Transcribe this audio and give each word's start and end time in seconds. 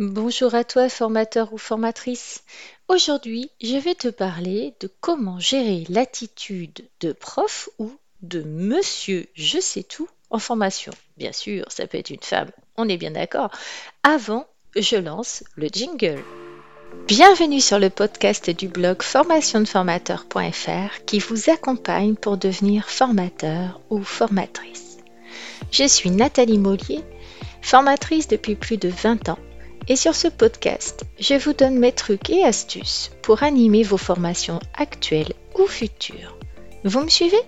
Bonjour 0.00 0.54
à 0.54 0.64
toi, 0.64 0.88
formateur 0.88 1.52
ou 1.52 1.58
formatrice. 1.58 2.42
Aujourd'hui, 2.88 3.50
je 3.60 3.76
vais 3.76 3.94
te 3.94 4.08
parler 4.08 4.72
de 4.80 4.90
comment 5.02 5.38
gérer 5.38 5.84
l'attitude 5.90 6.88
de 7.00 7.12
prof 7.12 7.68
ou 7.78 7.92
de 8.22 8.42
monsieur 8.42 9.28
je 9.34 9.60
sais 9.60 9.82
tout 9.82 10.08
en 10.30 10.38
formation. 10.38 10.94
Bien 11.18 11.32
sûr, 11.32 11.66
ça 11.68 11.86
peut 11.86 11.98
être 11.98 12.08
une 12.08 12.22
femme, 12.22 12.50
on 12.78 12.88
est 12.88 12.96
bien 12.96 13.10
d'accord. 13.10 13.50
Avant, 14.02 14.46
je 14.74 14.96
lance 14.96 15.44
le 15.56 15.68
jingle. 15.70 16.24
Bienvenue 17.06 17.60
sur 17.60 17.78
le 17.78 17.90
podcast 17.90 18.48
du 18.48 18.68
blog 18.68 19.02
formationdeformateur.fr 19.02 21.04
qui 21.04 21.18
vous 21.18 21.50
accompagne 21.50 22.14
pour 22.14 22.38
devenir 22.38 22.88
formateur 22.88 23.82
ou 23.90 24.02
formatrice. 24.02 24.96
Je 25.70 25.86
suis 25.86 26.10
Nathalie 26.10 26.56
Mollier, 26.56 27.04
formatrice 27.60 28.28
depuis 28.28 28.54
plus 28.54 28.78
de 28.78 28.88
20 28.88 29.28
ans 29.28 29.38
et 29.90 29.96
sur 29.96 30.14
ce 30.14 30.28
podcast, 30.28 31.02
je 31.18 31.34
vous 31.34 31.52
donne 31.52 31.76
mes 31.76 31.90
trucs 31.90 32.30
et 32.30 32.44
astuces 32.44 33.10
pour 33.22 33.42
animer 33.42 33.82
vos 33.82 33.96
formations 33.96 34.60
actuelles 34.74 35.32
ou 35.58 35.66
futures. 35.66 36.38
Vous 36.84 37.00
me 37.00 37.08
suivez? 37.08 37.42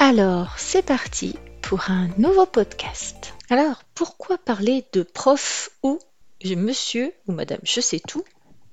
Alors, 0.00 0.58
c'est 0.58 0.84
parti 0.84 1.36
pour 1.62 1.92
un 1.92 2.08
nouveau 2.18 2.44
podcast. 2.44 3.34
Alors, 3.50 3.84
pourquoi 3.94 4.36
parler 4.36 4.84
de 4.94 5.04
prof 5.04 5.70
ou 5.84 6.00
monsieur 6.44 7.12
ou 7.28 7.32
madame 7.32 7.60
je 7.62 7.80
sais 7.80 8.00
tout 8.00 8.24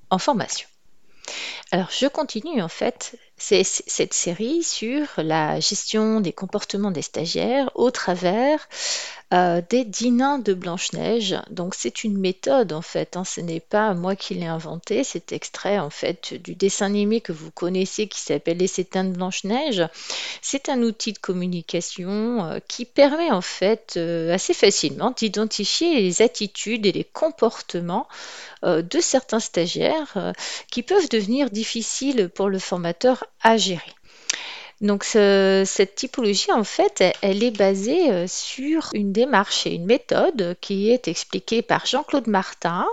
en 0.09 0.18
formation? 0.18 0.68
Alors, 1.70 1.91
je 1.91 2.07
continue 2.07 2.63
en 2.63 2.68
fait 2.68 3.16
cette 3.41 4.13
série 4.13 4.63
sur 4.63 5.08
la 5.18 5.59
gestion 5.59 6.22
des 6.22 6.32
comportements 6.32 6.91
des 6.91 7.02
stagiaires 7.02 7.72
au 7.76 7.90
travers 7.90 8.68
euh, 9.34 9.62
des 9.70 9.86
dînins 9.86 10.40
de 10.40 10.54
Blanche-Neige. 10.54 11.38
Donc 11.49 11.73
c'est 11.73 12.04
une 12.04 12.18
méthode 12.18 12.73
en 12.73 12.82
fait, 12.82 13.16
hein. 13.16 13.23
ce 13.23 13.40
n'est 13.40 13.62
pas 13.62 13.94
moi 13.94 14.18
qui 14.18 14.35
l'ai 14.35 14.46
inventé, 14.46 15.05
c'est 15.05 15.32
extrait 15.32 15.80
en 15.80 15.90
fait 15.90 16.34
du 16.34 16.54
dessin 16.54 16.88
animé 16.88 17.21
que 17.21 17.32
vous 17.32 17.49
connaissez 17.49 18.07
qui 18.07 18.20
s'appelle 18.20 18.57
Les 18.57 18.68
Sétins 18.68 19.05
de 19.05 19.15
Blanche-Neige. 19.15 19.87
C'est 20.41 20.68
un 20.68 20.82
outil 20.82 21.13
de 21.13 21.20
communication 21.20 22.43
euh, 22.43 22.60
qui 22.68 22.84
permet 22.84 23.32
en 23.32 23.41
fait 23.41 23.93
euh, 23.96 24.34
assez 24.34 24.54
facilement 24.54 25.12
d'identifier 25.12 26.02
les 26.02 26.21
attitudes 26.21 26.85
et 26.85 26.91
les 26.91 27.05
comportements 27.05 28.08
de 28.63 28.99
certains 28.99 29.40
stagiaires 29.40 30.34
qui 30.70 30.84
peuvent 30.84 31.10
devenir 31.10 31.49
difficiles 31.49 32.30
pour 32.30 32.48
le 32.48 32.60
formateur 32.60 33.24
à 33.40 33.55
Donc 34.82 35.04
cette 35.04 35.96
typologie, 35.96 36.51
en 36.51 36.63
fait, 36.63 37.04
elle 37.21 37.43
est 37.43 37.55
basée 37.55 38.12
euh, 38.12 38.26
sur 38.27 38.90
une 38.93 39.12
démarche 39.12 39.68
et 39.68 39.76
une 39.76 39.85
méthode 39.85 40.55
qui 40.60 40.90
est 40.90 41.07
expliquée 41.07 41.62
par 41.62 41.85
Jean-Claude 41.85 42.26
Martin 42.26 42.87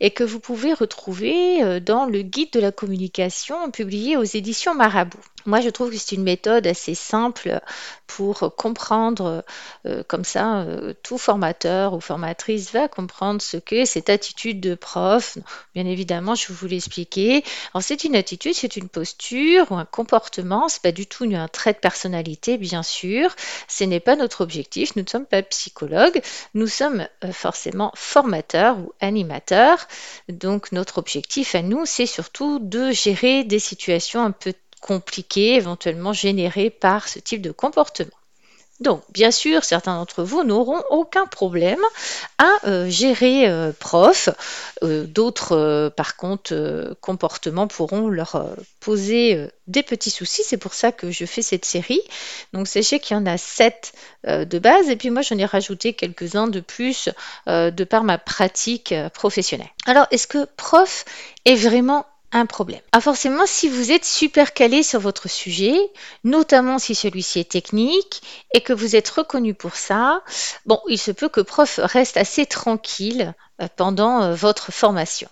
et 0.00 0.10
que 0.10 0.24
vous 0.24 0.40
pouvez 0.40 0.74
retrouver 0.74 1.62
euh, 1.62 1.80
dans 1.80 2.04
le 2.04 2.20
guide 2.20 2.52
de 2.52 2.60
la 2.60 2.70
communication 2.70 3.70
publié 3.70 4.18
aux 4.18 4.24
éditions 4.24 4.74
Marabout. 4.74 5.18
Moi, 5.46 5.60
je 5.60 5.70
trouve 5.70 5.90
que 5.90 5.96
c'est 5.96 6.14
une 6.14 6.22
méthode 6.22 6.66
assez 6.66 6.94
simple 6.94 7.60
pour 8.06 8.54
comprendre, 8.56 9.42
euh, 9.86 10.04
comme 10.06 10.22
ça, 10.22 10.64
tout 11.02 11.18
formateur 11.18 11.94
ou 11.94 12.00
formatrice 12.00 12.72
va 12.72 12.86
comprendre 12.86 13.42
ce 13.42 13.56
qu'est 13.56 13.86
cette 13.86 14.08
attitude 14.08 14.60
de 14.60 14.76
prof. 14.76 15.38
Bien 15.74 15.86
évidemment, 15.86 16.36
je 16.36 16.52
vous 16.52 16.66
l'expliquer. 16.68 17.42
Alors, 17.74 17.82
c'est 17.82 18.04
une 18.04 18.14
attitude, 18.14 18.54
c'est 18.54 18.76
une 18.76 18.88
posture 18.88 19.72
ou 19.72 19.74
un 19.74 19.84
comportement. 19.84 20.68
C'est 20.68 20.82
pas 20.82 20.92
du 20.92 21.08
tout 21.08 21.21
un 21.34 21.48
trait 21.48 21.72
de 21.72 21.78
personnalité, 21.78 22.58
bien 22.58 22.82
sûr. 22.82 23.34
Ce 23.68 23.84
n'est 23.84 24.00
pas 24.00 24.16
notre 24.16 24.42
objectif. 24.42 24.96
Nous 24.96 25.02
ne 25.02 25.08
sommes 25.08 25.26
pas 25.26 25.42
psychologues. 25.42 26.20
Nous 26.54 26.66
sommes 26.66 27.06
euh, 27.24 27.32
forcément 27.32 27.92
formateurs 27.94 28.78
ou 28.78 28.92
animateurs. 29.00 29.86
Donc, 30.28 30.72
notre 30.72 30.98
objectif 30.98 31.54
à 31.54 31.62
nous, 31.62 31.86
c'est 31.86 32.06
surtout 32.06 32.58
de 32.58 32.90
gérer 32.90 33.44
des 33.44 33.58
situations 33.58 34.22
un 34.22 34.32
peu 34.32 34.54
compliqués 34.80 35.54
éventuellement 35.54 36.12
générés 36.12 36.70
par 36.70 37.08
ce 37.08 37.18
type 37.18 37.40
de 37.40 37.52
comportement. 37.52 38.21
Donc, 38.82 39.02
bien 39.10 39.30
sûr, 39.30 39.62
certains 39.62 39.94
d'entre 39.94 40.24
vous 40.24 40.42
n'auront 40.42 40.82
aucun 40.90 41.26
problème 41.26 41.80
à 42.38 42.50
euh, 42.66 42.90
gérer 42.90 43.48
euh, 43.48 43.72
prof. 43.78 44.28
Euh, 44.82 45.04
d'autres, 45.04 45.92
par 45.96 46.16
contre, 46.16 46.96
comportements 47.00 47.68
pourront 47.68 48.08
leur 48.08 48.56
poser 48.80 49.48
des 49.68 49.84
petits 49.84 50.10
soucis. 50.10 50.42
C'est 50.44 50.56
pour 50.56 50.74
ça 50.74 50.90
que 50.90 51.12
je 51.12 51.24
fais 51.24 51.42
cette 51.42 51.64
série. 51.64 52.02
Donc, 52.52 52.66
sachez 52.66 52.98
qu'il 52.98 53.16
y 53.16 53.20
en 53.20 53.26
a 53.26 53.38
sept 53.38 53.92
de 54.26 54.58
base. 54.58 54.88
Et 54.88 54.96
puis, 54.96 55.10
moi, 55.10 55.22
j'en 55.22 55.38
ai 55.38 55.44
rajouté 55.44 55.92
quelques-uns 55.94 56.48
de 56.48 56.60
plus 56.60 57.08
de 57.46 57.84
par 57.84 58.02
ma 58.02 58.18
pratique 58.18 58.94
professionnelle. 59.14 59.70
Alors, 59.86 60.06
est-ce 60.10 60.26
que 60.26 60.46
prof 60.56 61.04
est 61.44 61.54
vraiment 61.54 62.06
un 62.32 62.46
problème. 62.46 62.80
Ah, 62.92 63.00
forcément, 63.00 63.44
si 63.46 63.68
vous 63.68 63.92
êtes 63.92 64.04
super 64.04 64.54
calé 64.54 64.82
sur 64.82 65.00
votre 65.00 65.28
sujet, 65.28 65.74
notamment 66.24 66.78
si 66.78 66.94
celui-ci 66.94 67.40
est 67.40 67.50
technique 67.50 68.22
et 68.54 68.62
que 68.62 68.72
vous 68.72 68.96
êtes 68.96 69.08
reconnu 69.08 69.54
pour 69.54 69.76
ça, 69.76 70.22
bon, 70.64 70.80
il 70.88 70.98
se 70.98 71.10
peut 71.10 71.28
que 71.28 71.42
prof 71.42 71.78
reste 71.82 72.16
assez 72.16 72.46
tranquille 72.46 73.34
euh, 73.60 73.68
pendant 73.76 74.22
euh, 74.22 74.34
votre 74.34 74.72
formation 74.72 75.28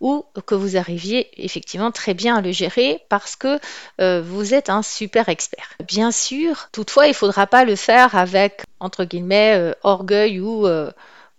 ou 0.00 0.24
que 0.46 0.54
vous 0.54 0.76
arriviez 0.76 1.28
effectivement 1.42 1.90
très 1.90 2.14
bien 2.14 2.36
à 2.36 2.40
le 2.40 2.52
gérer 2.52 3.04
parce 3.08 3.34
que 3.34 3.58
euh, 4.00 4.22
vous 4.24 4.52
êtes 4.52 4.68
un 4.68 4.82
super 4.82 5.28
expert. 5.28 5.70
Bien 5.86 6.12
sûr, 6.12 6.68
toutefois, 6.70 7.06
il 7.06 7.10
ne 7.10 7.14
faudra 7.14 7.46
pas 7.46 7.64
le 7.64 7.76
faire 7.76 8.14
avec, 8.14 8.62
entre 8.78 9.04
guillemets, 9.04 9.74
orgueil 9.82 10.38
ou 10.40 10.66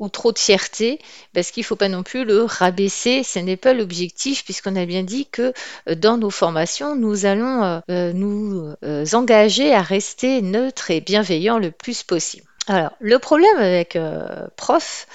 ou 0.03 0.09
trop 0.09 0.31
de 0.31 0.39
fierté, 0.39 0.99
parce 1.33 1.51
qu'il 1.51 1.61
ne 1.61 1.65
faut 1.65 1.75
pas 1.75 1.89
non 1.89 2.03
plus 2.03 2.25
le 2.25 2.43
rabaisser, 2.43 3.23
ce 3.23 3.39
n'est 3.39 3.57
pas 3.57 3.73
l'objectif, 3.73 4.43
puisqu'on 4.43 4.75
a 4.75 4.85
bien 4.85 5.03
dit 5.03 5.25
que 5.25 5.53
euh, 5.89 5.95
dans 5.95 6.17
nos 6.17 6.29
formations, 6.29 6.95
nous 6.95 7.25
allons 7.25 7.63
euh, 7.63 7.79
euh, 7.89 8.13
nous 8.13 8.73
engager 9.13 9.73
à 9.73 9.81
rester 9.81 10.41
neutres 10.41 10.91
et 10.91 11.01
bienveillants 11.01 11.57
le 11.57 11.71
plus 11.71 12.03
possible. 12.03 12.45
Alors, 12.67 12.91
le 13.01 13.19
problème 13.19 13.57
avec 13.57 13.97
euh, 13.97 14.47
prof, 14.55 15.05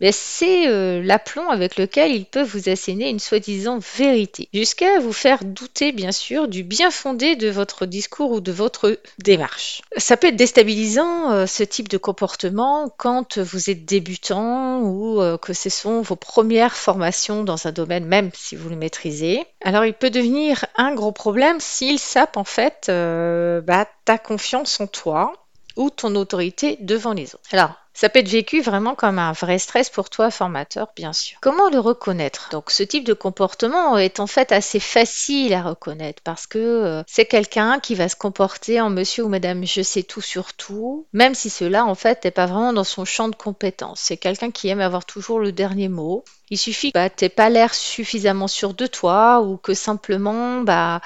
ben, 0.00 0.10
c'est 0.12 0.66
euh, 0.66 1.00
l'aplomb 1.04 1.48
avec 1.50 1.76
lequel 1.76 2.10
il 2.10 2.24
peut 2.24 2.42
vous 2.42 2.68
asséner 2.68 3.08
une 3.08 3.20
soi-disant 3.20 3.78
vérité, 3.96 4.48
jusqu'à 4.52 4.98
vous 4.98 5.12
faire 5.12 5.44
douter, 5.44 5.92
bien 5.92 6.10
sûr, 6.10 6.48
du 6.48 6.64
bien 6.64 6.90
fondé 6.90 7.36
de 7.36 7.48
votre 7.48 7.86
discours 7.86 8.32
ou 8.32 8.40
de 8.40 8.50
votre 8.50 8.98
démarche. 9.18 9.82
Ça 9.96 10.16
peut 10.16 10.28
être 10.28 10.36
déstabilisant, 10.36 11.30
euh, 11.30 11.46
ce 11.46 11.62
type 11.62 11.88
de 11.88 11.96
comportement, 11.96 12.92
quand 12.96 13.38
vous 13.38 13.70
êtes 13.70 13.84
débutant 13.84 14.80
ou 14.80 15.20
que 15.38 15.52
ce 15.52 15.70
sont 15.70 16.00
vos 16.00 16.16
premières 16.16 16.74
formations 16.74 17.44
dans 17.44 17.68
un 17.68 17.72
domaine, 17.72 18.04
même 18.04 18.30
si 18.34 18.56
vous 18.56 18.68
le 18.68 18.76
maîtrisez. 18.76 19.44
Alors, 19.62 19.84
il 19.84 19.94
peut 19.94 20.10
devenir 20.10 20.64
un 20.76 20.94
gros 20.94 21.12
problème 21.12 21.60
s'il 21.60 22.00
sape, 22.00 22.36
en 22.36 22.44
fait, 22.44 22.86
bah, 22.88 23.86
ta 24.04 24.18
confiance 24.18 24.80
en 24.80 24.86
toi 24.86 25.45
ou 25.76 25.90
ton 25.90 26.14
autorité 26.14 26.78
devant 26.80 27.12
les 27.12 27.34
autres. 27.34 27.44
Alors, 27.52 27.74
ça 27.96 28.10
peut 28.10 28.18
être 28.18 28.28
vécu 28.28 28.60
vraiment 28.60 28.94
comme 28.94 29.18
un 29.18 29.32
vrai 29.32 29.58
stress 29.58 29.88
pour 29.88 30.10
toi, 30.10 30.30
formateur, 30.30 30.88
bien 30.94 31.14
sûr. 31.14 31.38
Comment 31.40 31.70
le 31.70 31.78
reconnaître? 31.78 32.50
Donc, 32.52 32.70
ce 32.70 32.82
type 32.82 33.04
de 33.04 33.14
comportement 33.14 33.96
est 33.96 34.20
en 34.20 34.26
fait 34.26 34.52
assez 34.52 34.80
facile 34.80 35.54
à 35.54 35.62
reconnaître 35.62 36.22
parce 36.22 36.46
que 36.46 36.58
euh, 36.58 37.02
c'est 37.06 37.24
quelqu'un 37.24 37.80
qui 37.80 37.94
va 37.94 38.10
se 38.10 38.16
comporter 38.16 38.82
en 38.82 38.90
monsieur 38.90 39.24
ou 39.24 39.28
madame 39.28 39.64
je 39.64 39.80
sais 39.80 40.02
tout 40.02 40.20
sur 40.20 40.52
tout, 40.52 41.06
même 41.14 41.34
si 41.34 41.48
cela 41.48 41.86
en 41.86 41.94
fait 41.94 42.22
n'est 42.24 42.30
pas 42.30 42.44
vraiment 42.44 42.74
dans 42.74 42.84
son 42.84 43.06
champ 43.06 43.28
de 43.28 43.34
compétence. 43.36 44.00
C'est 44.00 44.18
quelqu'un 44.18 44.50
qui 44.50 44.68
aime 44.68 44.80
avoir 44.80 45.06
toujours 45.06 45.40
le 45.40 45.52
dernier 45.52 45.88
mot. 45.88 46.22
Il 46.50 46.58
suffit 46.58 46.92
que 46.92 46.98
bah, 46.98 47.08
tu 47.08 47.24
n'aies 47.24 47.30
pas 47.30 47.48
l'air 47.48 47.72
suffisamment 47.72 48.46
sûr 48.46 48.74
de 48.74 48.86
toi 48.86 49.40
ou 49.40 49.56
que 49.56 49.72
simplement, 49.72 50.60
bah, 50.60 51.00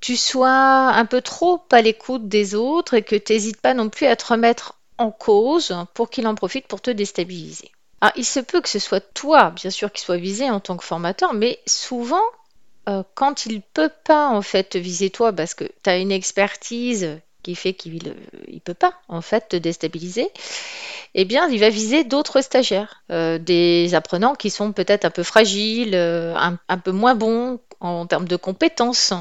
tu 0.00 0.16
sois 0.16 0.48
un 0.48 1.04
peu 1.04 1.20
trop 1.20 1.62
à 1.70 1.82
l'écoute 1.82 2.28
des 2.28 2.54
autres 2.54 2.94
et 2.94 3.02
que 3.02 3.16
tu 3.16 3.32
n'hésites 3.32 3.60
pas 3.60 3.74
non 3.74 3.88
plus 3.88 4.06
à 4.06 4.16
te 4.16 4.26
remettre 4.26 4.74
en 4.98 5.10
cause 5.10 5.74
pour 5.94 6.10
qu'il 6.10 6.26
en 6.26 6.34
profite 6.34 6.66
pour 6.66 6.80
te 6.80 6.90
déstabiliser. 6.90 7.70
Alors, 8.00 8.12
il 8.16 8.24
se 8.24 8.40
peut 8.40 8.60
que 8.60 8.68
ce 8.68 8.78
soit 8.78 9.00
toi, 9.00 9.50
bien 9.50 9.70
sûr, 9.70 9.92
qui 9.92 10.02
soit 10.02 10.16
visé 10.16 10.48
en 10.48 10.60
tant 10.60 10.76
que 10.76 10.84
formateur, 10.84 11.34
mais 11.34 11.58
souvent, 11.66 12.22
euh, 12.88 13.02
quand 13.14 13.46
il 13.46 13.56
ne 13.56 13.62
peut 13.74 13.90
pas 14.04 14.28
en 14.28 14.42
fait 14.42 14.76
viser 14.76 15.10
toi 15.10 15.32
parce 15.32 15.54
que 15.54 15.64
tu 15.64 15.90
as 15.90 15.98
une 15.98 16.12
expertise 16.12 17.20
qui 17.42 17.54
fait 17.54 17.74
qu'il 17.74 17.94
ne 17.94 18.58
peut 18.58 18.74
pas 18.74 18.94
en 19.08 19.20
fait 19.20 19.48
te 19.48 19.56
déstabiliser, 19.56 20.30
eh 21.14 21.24
bien 21.24 21.48
il 21.48 21.60
va 21.60 21.70
viser 21.70 22.04
d'autres 22.04 22.40
stagiaires, 22.40 23.02
euh, 23.10 23.38
des 23.38 23.94
apprenants 23.94 24.34
qui 24.34 24.50
sont 24.50 24.72
peut-être 24.72 25.04
un 25.04 25.10
peu 25.10 25.22
fragiles, 25.22 25.94
euh, 25.94 26.34
un, 26.36 26.78
peu 26.78 26.92
moins 26.92 27.14
bons 27.14 27.60
en 27.80 28.06
termes 28.06 28.28
de 28.28 28.36
compétences, 28.36 29.12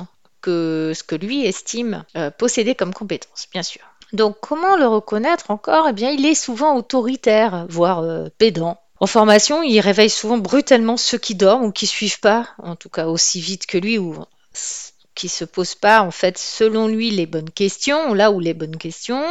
que 0.42 0.94
ce 0.96 1.04
que 1.04 1.16
lui 1.16 1.46
estime 1.46 2.04
euh, 2.16 2.32
posséder 2.32 2.76
comme 2.76 2.94
compétence, 2.94 3.48
bien 3.52 3.64
sûr. 3.64 3.82
Donc 4.14 4.38
comment 4.42 4.76
le 4.76 4.88
reconnaître 4.88 5.52
encore? 5.52 5.88
Eh 5.90 5.94
bien 5.94 6.12
il 6.12 6.26
est 6.26 6.36
souvent 6.36 6.76
autoritaire, 6.76 7.66
voire 7.70 8.00
euh, 8.00 8.28
pédant. 8.38 8.80
En 9.00 9.08
formation, 9.08 9.64
il 9.64 9.80
réveille 9.80 10.10
souvent 10.10 10.38
brutalement 10.38 10.98
ceux 10.98 11.18
qui 11.18 11.36
dorment 11.36 11.66
ou 11.66 11.72
qui 11.72 11.88
suivent 11.88 12.20
pas, 12.20 12.50
en 12.62 12.76
tout 12.76 12.90
cas 12.90 13.08
aussi 13.08 13.40
vite 13.40 13.66
que 13.66 13.78
lui 13.78 13.98
ou 13.98 14.16
qui 15.16 15.30
se 15.30 15.44
posent 15.44 15.76
pas 15.76 16.02
en 16.02 16.12
fait 16.12 16.38
selon 16.38 16.88
lui 16.88 17.12
les 17.12 17.26
bonnes 17.26 17.50
questions, 17.50 18.14
là 18.14 18.32
où 18.32 18.40
les 18.40 18.54
bonnes 18.54 18.78
questions. 18.78 19.24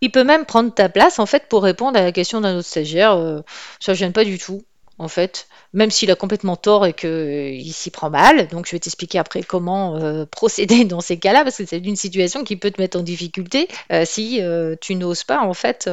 Il 0.00 0.10
peut 0.10 0.24
même 0.24 0.46
prendre 0.46 0.72
ta 0.72 0.88
place 0.88 1.18
en 1.18 1.26
fait 1.26 1.48
pour 1.48 1.62
répondre 1.62 1.98
à 1.98 2.02
la 2.02 2.12
question 2.12 2.40
d'un 2.40 2.56
autre 2.56 2.68
stagiaire. 2.68 3.12
Euh, 3.12 3.40
ça 3.80 3.92
ne 3.92 3.96
gêne 3.96 4.12
pas 4.12 4.24
du 4.24 4.38
tout. 4.38 4.62
En 4.98 5.08
fait, 5.08 5.46
même 5.72 5.90
s'il 5.90 6.10
a 6.10 6.16
complètement 6.16 6.56
tort 6.56 6.86
et 6.86 6.92
qu'il 6.92 7.72
s'y 7.72 7.90
prend 7.90 8.10
mal. 8.10 8.48
Donc, 8.48 8.66
je 8.66 8.72
vais 8.72 8.78
t'expliquer 8.78 9.18
après 9.18 9.42
comment 9.42 9.96
euh, 9.96 10.24
procéder 10.30 10.84
dans 10.84 11.00
ces 11.00 11.18
cas-là, 11.18 11.44
parce 11.44 11.56
que 11.58 11.66
c'est 11.66 11.78
une 11.78 11.96
situation 11.96 12.44
qui 12.44 12.56
peut 12.56 12.70
te 12.70 12.80
mettre 12.80 12.98
en 12.98 13.02
difficulté 13.02 13.68
euh, 13.92 14.04
si 14.04 14.42
euh, 14.42 14.74
tu 14.80 14.96
n'oses 14.96 15.24
pas, 15.24 15.40
en 15.40 15.54
fait, 15.54 15.88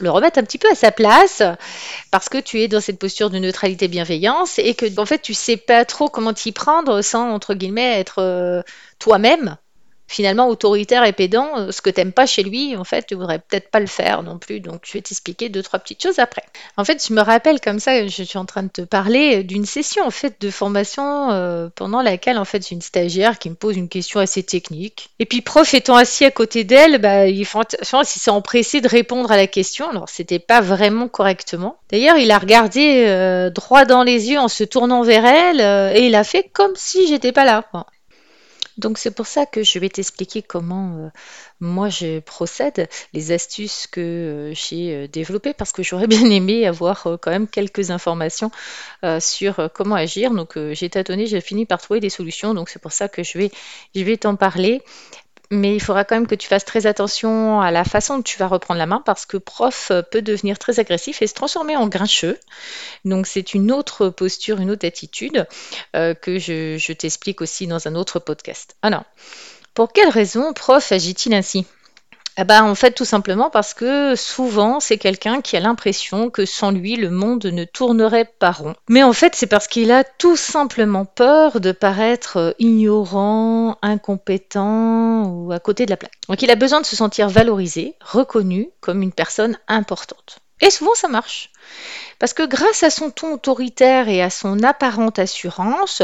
le 0.00 0.10
remettre 0.10 0.38
un 0.38 0.44
petit 0.44 0.58
peu 0.58 0.70
à 0.70 0.76
sa 0.76 0.92
place 0.92 1.42
parce 2.12 2.28
que 2.28 2.38
tu 2.38 2.60
es 2.60 2.68
dans 2.68 2.80
cette 2.80 3.00
posture 3.00 3.30
de 3.30 3.38
neutralité 3.38 3.88
bienveillance 3.88 4.60
et 4.60 4.74
que 4.74 4.86
en 5.00 5.06
fait 5.06 5.20
tu 5.20 5.34
sais 5.34 5.56
pas 5.56 5.84
trop 5.84 6.08
comment 6.08 6.32
t'y 6.32 6.52
prendre 6.52 7.02
sans 7.02 7.32
entre 7.32 7.54
guillemets 7.54 7.98
être 7.98 8.62
toi-même 9.00 9.56
finalement 10.08 10.48
autoritaire 10.48 11.04
et 11.04 11.12
pédant, 11.12 11.50
euh, 11.56 11.70
ce 11.70 11.82
que 11.82 11.90
t'aimes 11.90 12.12
pas 12.12 12.26
chez 12.26 12.42
lui, 12.42 12.74
en 12.76 12.84
fait, 12.84 13.06
tu 13.06 13.14
voudrais 13.14 13.38
peut-être 13.38 13.70
pas 13.70 13.78
le 13.78 13.86
faire 13.86 14.22
non 14.22 14.38
plus. 14.38 14.58
Donc, 14.58 14.80
je 14.84 14.94
vais 14.94 15.02
t'expliquer 15.02 15.50
deux, 15.50 15.62
trois 15.62 15.78
petites 15.78 16.02
choses 16.02 16.18
après. 16.18 16.42
En 16.78 16.84
fait, 16.84 17.06
je 17.06 17.12
me 17.12 17.20
rappelle 17.20 17.60
comme 17.60 17.78
ça, 17.78 18.06
je 18.06 18.22
suis 18.22 18.38
en 18.38 18.46
train 18.46 18.62
de 18.62 18.68
te 18.68 18.80
parler 18.80 19.44
d'une 19.44 19.66
session, 19.66 20.04
en 20.04 20.10
fait, 20.10 20.40
de 20.40 20.50
formation 20.50 21.30
euh, 21.30 21.68
pendant 21.74 22.00
laquelle, 22.00 22.38
en 22.38 22.46
fait, 22.46 22.66
j'ai 22.66 22.74
une 22.74 22.80
stagiaire 22.80 23.38
qui 23.38 23.50
me 23.50 23.54
pose 23.54 23.76
une 23.76 23.90
question 23.90 24.18
assez 24.18 24.42
technique. 24.42 25.10
Et 25.18 25.26
puis, 25.26 25.42
prof 25.42 25.72
étant 25.74 25.96
assis 25.96 26.24
à 26.24 26.30
côté 26.30 26.64
d'elle, 26.64 26.98
bah, 26.98 27.28
il 27.28 27.46
s'est 27.46 28.30
empressé 28.30 28.80
de 28.80 28.88
répondre 28.88 29.30
à 29.30 29.36
la 29.36 29.46
question. 29.46 29.90
Alors, 29.90 30.08
c'était 30.08 30.38
pas 30.38 30.62
vraiment 30.62 31.08
correctement. 31.08 31.76
D'ailleurs, 31.90 32.16
il 32.16 32.30
a 32.30 32.38
regardé 32.38 33.04
euh, 33.06 33.50
droit 33.50 33.84
dans 33.84 34.02
les 34.02 34.30
yeux 34.30 34.38
en 34.38 34.48
se 34.48 34.64
tournant 34.64 35.02
vers 35.02 35.26
elle 35.26 35.60
et 35.94 36.06
il 36.06 36.14
a 36.14 36.24
fait 36.24 36.48
comme 36.50 36.72
si 36.76 37.06
j'étais 37.06 37.32
pas 37.32 37.44
là. 37.44 37.64
Donc 38.78 38.96
c'est 38.96 39.10
pour 39.10 39.26
ça 39.26 39.44
que 39.44 39.64
je 39.64 39.78
vais 39.80 39.88
t'expliquer 39.88 40.40
comment 40.40 40.96
euh, 40.96 41.08
moi 41.60 41.88
je 41.88 42.20
procède, 42.20 42.88
les 43.12 43.32
astuces 43.32 43.88
que 43.88 44.00
euh, 44.00 44.54
j'ai 44.54 44.94
euh, 44.94 45.08
développées, 45.08 45.52
parce 45.52 45.72
que 45.72 45.82
j'aurais 45.82 46.06
bien 46.16 46.24
aimé 46.30 46.66
avoir 46.66 47.02
quand 47.20 47.30
même 47.30 47.48
quelques 47.48 47.90
informations 47.90 48.50
sur 49.20 49.70
comment 49.74 49.96
agir. 49.96 50.30
Donc 50.32 50.58
j'ai 50.72 50.88
tâtonné, 50.88 51.26
j'ai 51.26 51.40
fini 51.40 51.66
par 51.66 51.80
trouver 51.80 52.00
des 52.00 52.10
solutions, 52.10 52.54
donc 52.54 52.68
c'est 52.68 52.80
pour 52.80 52.92
ça 52.92 53.08
que 53.08 53.22
je 53.22 53.38
vais, 53.38 53.50
je 53.94 54.02
vais 54.02 54.16
t'en 54.16 54.36
parler 54.36 54.82
mais 55.50 55.74
il 55.74 55.80
faudra 55.80 56.04
quand 56.04 56.16
même 56.16 56.26
que 56.26 56.34
tu 56.34 56.48
fasses 56.48 56.64
très 56.64 56.86
attention 56.86 57.60
à 57.60 57.70
la 57.70 57.84
façon 57.84 58.18
dont 58.18 58.22
tu 58.22 58.38
vas 58.38 58.46
reprendre 58.48 58.78
la 58.78 58.86
main 58.86 59.02
parce 59.04 59.26
que 59.26 59.36
prof 59.36 59.92
peut 60.10 60.22
devenir 60.22 60.58
très 60.58 60.80
agressif 60.80 61.22
et 61.22 61.26
se 61.26 61.34
transformer 61.34 61.76
en 61.76 61.88
grincheux. 61.88 62.38
Donc 63.04 63.26
c'est 63.26 63.54
une 63.54 63.72
autre 63.72 64.08
posture, 64.08 64.60
une 64.60 64.70
autre 64.70 64.86
attitude 64.86 65.46
euh, 65.96 66.14
que 66.14 66.38
je, 66.38 66.76
je 66.78 66.92
t'explique 66.92 67.40
aussi 67.40 67.66
dans 67.66 67.88
un 67.88 67.94
autre 67.94 68.18
podcast. 68.18 68.76
Alors, 68.82 69.04
pour 69.74 69.92
quelle 69.92 70.08
raison 70.08 70.52
prof 70.52 70.92
agit-il 70.92 71.32
ainsi? 71.32 71.66
Ah 72.40 72.44
bah, 72.44 72.62
en 72.62 72.76
fait, 72.76 72.92
tout 72.92 73.04
simplement 73.04 73.50
parce 73.50 73.74
que 73.74 74.14
souvent, 74.14 74.78
c'est 74.78 74.96
quelqu'un 74.96 75.40
qui 75.40 75.56
a 75.56 75.60
l'impression 75.60 76.30
que 76.30 76.46
sans 76.46 76.70
lui, 76.70 76.94
le 76.94 77.10
monde 77.10 77.44
ne 77.46 77.64
tournerait 77.64 78.32
pas 78.38 78.52
rond. 78.52 78.76
Mais 78.88 79.02
en 79.02 79.12
fait, 79.12 79.34
c'est 79.34 79.48
parce 79.48 79.66
qu'il 79.66 79.90
a 79.90 80.04
tout 80.04 80.36
simplement 80.36 81.04
peur 81.04 81.58
de 81.58 81.72
paraître 81.72 82.54
ignorant, 82.60 83.76
incompétent 83.82 85.24
ou 85.24 85.50
à 85.50 85.58
côté 85.58 85.84
de 85.84 85.90
la 85.90 85.96
plaque. 85.96 86.12
Donc 86.28 86.40
il 86.40 86.52
a 86.52 86.54
besoin 86.54 86.80
de 86.80 86.86
se 86.86 86.94
sentir 86.94 87.28
valorisé, 87.28 87.96
reconnu 88.00 88.70
comme 88.80 89.02
une 89.02 89.10
personne 89.10 89.58
importante. 89.66 90.38
Et 90.60 90.70
souvent, 90.70 90.94
ça 90.94 91.08
marche. 91.08 91.50
Parce 92.20 92.34
que 92.34 92.46
grâce 92.46 92.84
à 92.84 92.90
son 92.90 93.10
ton 93.10 93.32
autoritaire 93.32 94.08
et 94.08 94.22
à 94.22 94.30
son 94.30 94.62
apparente 94.62 95.18
assurance, 95.18 96.02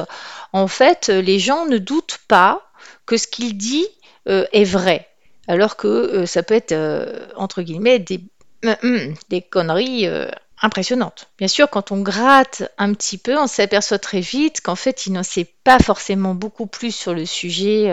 en 0.52 0.66
fait, 0.66 1.10
les 1.10 1.38
gens 1.38 1.66
ne 1.66 1.78
doutent 1.78 2.18
pas 2.26 2.68
que 3.06 3.16
ce 3.16 3.28
qu'il 3.28 3.56
dit 3.56 3.86
euh, 4.26 4.46
est 4.52 4.64
vrai 4.64 5.08
alors 5.48 5.76
que 5.76 5.88
euh, 5.88 6.26
ça 6.26 6.42
peut 6.42 6.54
être, 6.54 6.72
euh, 6.72 7.26
entre 7.36 7.62
guillemets, 7.62 7.98
des, 7.98 8.20
hum, 8.64 8.76
hum, 8.82 9.14
des 9.28 9.42
conneries 9.42 10.06
euh, 10.06 10.28
impressionnantes. 10.62 11.28
Bien 11.38 11.48
sûr, 11.48 11.68
quand 11.68 11.92
on 11.92 12.00
gratte 12.00 12.62
un 12.78 12.92
petit 12.94 13.18
peu, 13.18 13.38
on 13.38 13.46
s'aperçoit 13.46 13.98
très 13.98 14.20
vite 14.20 14.60
qu'en 14.60 14.76
fait, 14.76 15.06
il 15.06 15.12
n'en 15.12 15.22
sait 15.22 15.52
pas 15.64 15.78
forcément 15.78 16.34
beaucoup 16.34 16.66
plus 16.66 16.94
sur 16.94 17.14
le 17.14 17.26
sujet 17.26 17.92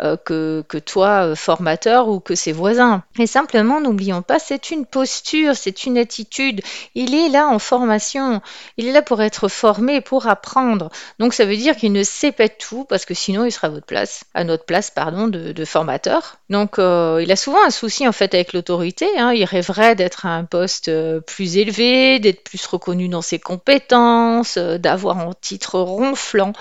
que, 0.00 0.64
que, 0.68 0.78
toi, 0.78 1.26
euh, 1.26 1.34
formateur, 1.34 2.08
ou 2.08 2.20
que 2.20 2.34
ses 2.34 2.52
voisins. 2.52 3.02
Et 3.18 3.26
simplement, 3.26 3.80
n'oublions 3.80 4.22
pas, 4.22 4.38
c'est 4.38 4.70
une 4.70 4.86
posture, 4.86 5.54
c'est 5.54 5.84
une 5.84 5.98
attitude. 5.98 6.62
Il 6.94 7.14
est 7.14 7.28
là 7.28 7.48
en 7.48 7.58
formation. 7.58 8.40
Il 8.76 8.86
est 8.86 8.92
là 8.92 9.02
pour 9.02 9.22
être 9.22 9.48
formé, 9.48 10.00
pour 10.00 10.26
apprendre. 10.26 10.90
Donc, 11.18 11.34
ça 11.34 11.44
veut 11.44 11.56
dire 11.56 11.76
qu'il 11.76 11.92
ne 11.92 12.02
sait 12.02 12.32
pas 12.32 12.48
tout, 12.48 12.84
parce 12.84 13.04
que 13.04 13.14
sinon, 13.14 13.44
il 13.44 13.52
sera 13.52 13.68
à 13.68 13.70
votre 13.70 13.86
place, 13.86 14.24
à 14.34 14.44
notre 14.44 14.64
place, 14.64 14.90
pardon, 14.90 15.28
de, 15.28 15.64
formateur. 15.64 16.36
Donc, 16.50 16.78
euh, 16.78 17.20
il 17.22 17.30
a 17.32 17.36
souvent 17.36 17.64
un 17.64 17.70
souci, 17.70 18.06
en 18.06 18.12
fait, 18.12 18.34
avec 18.34 18.52
l'autorité. 18.52 19.06
Hein. 19.18 19.32
Il 19.32 19.44
rêverait 19.44 19.94
d'être 19.94 20.26
à 20.26 20.30
un 20.30 20.44
poste 20.44 20.88
euh, 20.88 21.20
plus 21.20 21.56
élevé, 21.56 22.18
d'être 22.18 22.42
plus 22.42 22.66
reconnu 22.66 23.08
dans 23.08 23.22
ses 23.22 23.38
compétences, 23.38 24.58
d'avoir 24.58 25.18
un 25.18 25.30
titre 25.40 25.78
ronflant. 25.78 26.52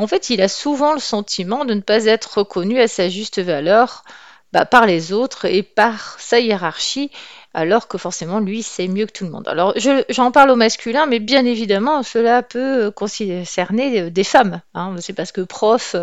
En 0.00 0.06
fait, 0.06 0.30
il 0.30 0.40
a 0.40 0.48
souvent 0.48 0.94
le 0.94 0.98
sentiment 0.98 1.66
de 1.66 1.74
ne 1.74 1.82
pas 1.82 2.06
être 2.06 2.38
reconnu 2.38 2.80
à 2.80 2.88
sa 2.88 3.10
juste 3.10 3.38
valeur 3.38 4.02
bah, 4.50 4.64
par 4.64 4.86
les 4.86 5.12
autres 5.12 5.44
et 5.44 5.62
par 5.62 6.18
sa 6.18 6.40
hiérarchie, 6.40 7.10
alors 7.52 7.86
que 7.86 7.98
forcément, 7.98 8.40
lui, 8.40 8.62
c'est 8.62 8.88
mieux 8.88 9.04
que 9.04 9.12
tout 9.12 9.24
le 9.24 9.30
monde. 9.30 9.46
Alors, 9.46 9.74
j'en 10.08 10.30
parle 10.30 10.50
au 10.50 10.56
masculin, 10.56 11.04
mais 11.04 11.18
bien 11.18 11.44
évidemment, 11.44 12.02
cela 12.02 12.42
peut 12.42 12.90
concerner 12.90 14.10
des 14.10 14.24
femmes. 14.24 14.62
Hein. 14.72 14.94
C'est 15.00 15.12
parce 15.12 15.32
que 15.32 15.42
prof, 15.42 15.94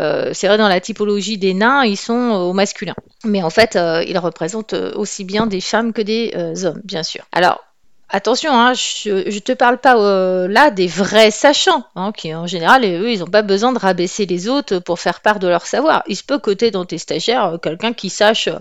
euh, 0.00 0.30
c'est 0.34 0.48
vrai, 0.48 0.58
dans 0.58 0.66
la 0.66 0.80
typologie 0.80 1.38
des 1.38 1.54
nains, 1.54 1.84
ils 1.84 1.96
sont 1.96 2.32
au 2.32 2.52
masculin. 2.52 2.96
Mais 3.24 3.44
en 3.44 3.50
fait, 3.50 3.76
euh, 3.76 4.02
ils 4.02 4.18
représentent 4.18 4.74
aussi 4.74 5.22
bien 5.22 5.46
des 5.46 5.60
femmes 5.60 5.92
que 5.92 6.02
des 6.02 6.32
euh, 6.34 6.64
hommes, 6.64 6.80
bien 6.84 7.04
sûr. 7.04 7.24
Alors, 7.30 7.62
Attention, 8.10 8.58
hein, 8.58 8.72
je 8.72 9.10
ne 9.10 9.38
te 9.38 9.52
parle 9.52 9.76
pas 9.76 9.98
euh, 9.98 10.48
là 10.48 10.70
des 10.70 10.86
vrais 10.86 11.30
sachants, 11.30 11.84
hein, 11.94 12.10
qui 12.10 12.34
en 12.34 12.46
général, 12.46 12.82
eux, 12.82 13.12
ils 13.12 13.18
n'ont 13.18 13.26
pas 13.26 13.42
besoin 13.42 13.70
de 13.70 13.78
rabaisser 13.78 14.24
les 14.24 14.48
autres 14.48 14.78
pour 14.78 14.98
faire 14.98 15.20
part 15.20 15.38
de 15.38 15.46
leur 15.46 15.66
savoir. 15.66 16.04
Il 16.06 16.16
se 16.16 16.24
peut 16.24 16.38
côté 16.38 16.70
dans 16.70 16.86
tes 16.86 16.96
stagiaires 16.96 17.44
euh, 17.44 17.58
quelqu'un 17.58 17.92
qui 17.92 18.08
sache 18.08 18.48
euh, 18.48 18.56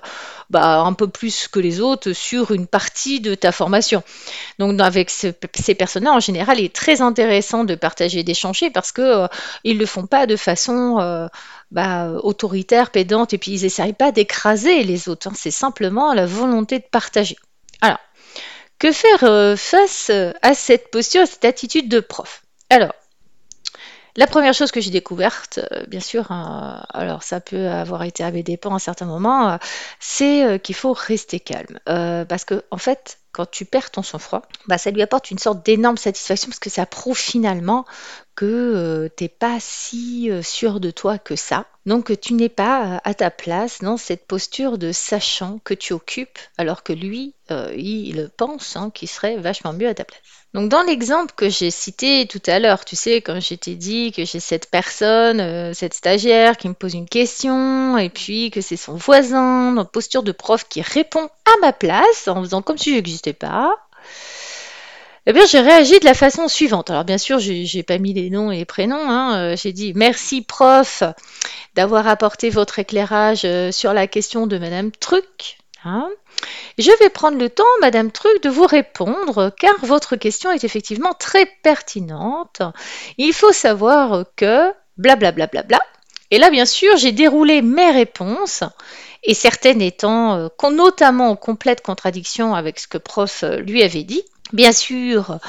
bah, 0.50 0.80
un 0.82 0.92
peu 0.92 1.08
plus 1.08 1.48
que 1.48 1.62
les 1.62 1.80
autres 1.80 2.12
sur 2.12 2.52
une 2.52 2.68
partie 2.68 3.22
de 3.22 3.36
ta 3.36 3.54
formation. 3.54 4.04
Donc 4.60 4.82
avec 4.82 5.10
ces 5.10 5.32
personnes-là, 5.76 6.12
en 6.12 6.20
général, 6.20 6.60
il 6.60 6.66
est 6.66 6.76
très 6.76 7.00
intéressant 7.02 7.64
de 7.64 7.76
partager, 7.76 8.24
d'échanger 8.24 8.70
parce 8.70 8.92
que 8.92 9.30
ils 9.64 9.78
le 9.78 9.86
font 9.86 10.08
pas 10.08 10.26
de 10.28 10.36
façon 10.36 11.30
bah, 11.72 12.12
autoritaire, 12.24 12.92
pédante, 12.92 13.34
et 13.34 13.38
puis 13.38 13.52
ils 13.52 13.64
n'essayent 13.64 13.94
pas 13.94 14.12
d'écraser 14.12 14.84
les 14.84 15.08
autres. 15.10 15.28
Hein. 15.28 15.34
C'est 15.36 15.52
simplement 15.52 16.14
la 16.14 16.26
volonté 16.26 16.80
de 16.80 16.86
partager. 16.90 17.38
Alors, 17.82 18.00
que 18.80 18.92
faire 18.92 19.24
euh, 19.24 19.56
face 19.56 20.10
euh, 20.10 20.32
à 20.42 20.54
cette 20.54 20.92
posture, 20.92 21.22
à 21.22 21.26
cette 21.26 21.46
attitude 21.46 21.90
de 21.90 22.00
prof? 22.00 22.44
Alors, 22.70 22.94
la 24.16 24.28
première 24.28 24.54
chose 24.54 24.72
que 24.72 24.82
j'ai 24.82 24.90
découverte, 24.90 25.60
euh, 25.72 25.86
bien 25.88 26.00
sûr, 26.00 26.32
hein, 26.32 26.86
alors 26.94 27.24
ça 27.24 27.40
peut 27.40 27.68
avoir 27.68 28.04
été 28.04 28.24
à 28.24 28.32
mes 28.32 28.44
dépens 28.44 28.72
à 28.72 28.76
un 28.76 28.80
certain 28.80 29.06
moment, 29.06 29.60
c'est 30.00 30.60
qu'il 30.64 30.76
faut 30.76 30.94
rester 30.94 31.40
calme. 31.40 31.80
parce 31.86 32.46
que, 32.46 32.64
en 32.72 32.78
fait, 32.78 33.20
quand 33.32 33.50
tu 33.50 33.66
perds 33.66 33.92
ton 33.92 34.04
sang-froid, 34.04 34.42
bah, 34.68 34.78
ça 34.78 34.92
lui 34.92 35.02
apporte 35.02 35.32
une 35.32 35.38
sorte 35.38 35.66
d'énorme 35.66 35.98
satisfaction 35.98 36.50
parce 36.50 36.60
que 36.60 36.70
ça 36.70 36.86
prouve 36.86 37.18
finalement 37.18 37.86
que 38.36 39.10
tu 39.18 39.24
n'es 39.24 39.30
pas 39.30 39.58
si 39.60 40.30
sûr 40.44 40.80
de 40.80 40.92
toi 40.92 41.18
que 41.18 41.36
ça. 41.36 41.66
Donc 41.88 42.20
tu 42.20 42.34
n'es 42.34 42.50
pas 42.50 43.00
à 43.06 43.14
ta 43.14 43.32
place 43.32 43.80
dans 43.80 43.96
cette 43.96 44.28
posture 44.28 44.78
de 44.78 44.92
sachant 44.92 45.60
que 45.64 45.74
tu 45.74 45.94
occupes, 45.94 46.38
alors 46.58 46.84
que 46.84 46.92
lui, 46.92 47.34
euh, 47.50 47.74
il 47.78 48.30
pense 48.36 48.76
hein, 48.76 48.92
qu'il 48.94 49.08
serait 49.08 49.38
vachement 49.38 49.72
mieux 49.72 49.88
à 49.88 49.94
ta 49.94 50.04
place. 50.04 50.20
Donc 50.54 50.70
dans 50.70 50.82
l'exemple 50.82 51.34
que 51.36 51.50
j'ai 51.50 51.72
cité 51.72 52.26
tout 52.28 52.42
à 52.46 52.60
l'heure, 52.60 52.84
tu 52.84 52.98
sais, 52.98 53.22
quand 53.22 53.40
je 53.40 53.54
t'ai 53.54 53.76
dit 53.76 54.12
que 54.12 54.26
j'ai 54.26 54.42
cette 54.42 54.70
personne, 54.70 55.40
euh, 55.40 55.74
cette 55.74 55.94
stagiaire 55.94 56.58
qui 56.58 56.68
me 56.68 56.74
pose 56.74 56.94
une 56.94 57.08
question, 57.08 57.98
et 57.98 58.10
puis 58.10 58.52
que 58.52 58.60
c'est 58.60 58.76
son 58.76 58.96
voisin, 58.96 59.72
dans 59.72 59.86
posture 59.86 60.24
de 60.24 60.32
prof 60.34 60.68
qui 60.68 60.82
répond 60.82 61.30
à 61.46 61.52
ma 61.62 61.72
place 61.72 62.28
en 62.28 62.42
faisant 62.42 62.62
comme 62.62 62.78
si 62.78 62.96
je 62.96 63.00
n'existais 63.18 63.34
pas, 63.34 63.76
eh 65.30 65.34
bien, 65.34 65.46
j'ai 65.46 65.60
réagi 65.60 66.00
de 66.00 66.06
la 66.06 66.14
façon 66.14 66.48
suivante. 66.48 66.90
Alors, 66.90 67.04
bien 67.04 67.18
sûr, 67.18 67.38
j'ai 67.40 67.84
pas 67.84 67.98
mis 67.98 68.14
les 68.14 68.30
noms 68.30 68.50
et 68.50 68.60
les 68.60 68.66
prénoms. 68.66 69.10
Hein. 69.10 69.38
Euh, 69.38 69.56
j'ai 69.58 69.74
dit 69.74 69.92
merci, 69.94 70.42
prof, 70.42 71.04
d'avoir 71.76 72.08
apporté 72.08 72.50
votre 72.50 72.80
éclairage 72.80 73.42
euh, 73.44 73.74
sur 73.74 73.94
la 73.94 74.08
question 74.08 74.48
de 74.48 74.58
Madame 74.58 74.90
Truc. 74.92 75.58
Hein. 75.84 76.10
Je 76.78 76.92
vais 77.00 77.10
prendre 77.10 77.38
le 77.38 77.50
temps, 77.50 77.66
Madame 77.82 78.10
Truc, 78.10 78.42
de 78.42 78.50
vous 78.50 78.66
répondre, 78.66 79.52
car 79.60 79.76
votre 79.82 80.16
question 80.16 80.50
est 80.52 80.64
effectivement 80.64 81.14
très 81.14 81.46
pertinente. 81.62 82.62
Il 83.18 83.34
faut 83.34 83.52
savoir 83.52 84.24
que 84.38 84.72
blablabla. 84.96 85.48
Bla, 85.48 85.62
bla, 85.62 85.64
bla, 85.64 85.80
et 86.30 86.40
là, 86.40 86.50
bien 86.50 86.66
sûr, 86.66 86.98
j'ai 86.98 87.12
déroulé 87.12 87.62
mes 87.62 87.92
réponses, 87.92 88.64
et 89.24 89.34
certaines 89.34 89.82
étant 89.82 90.36
euh, 90.36 90.48
notamment 90.72 91.30
en 91.30 91.36
complète 91.36 91.82
contradiction 91.82 92.56
avec 92.56 92.80
ce 92.80 92.88
que 92.88 92.98
prof 92.98 93.44
lui 93.60 93.84
avait 93.84 94.04
dit. 94.04 94.24
Bien 94.54 94.72
sûr, 94.72 95.40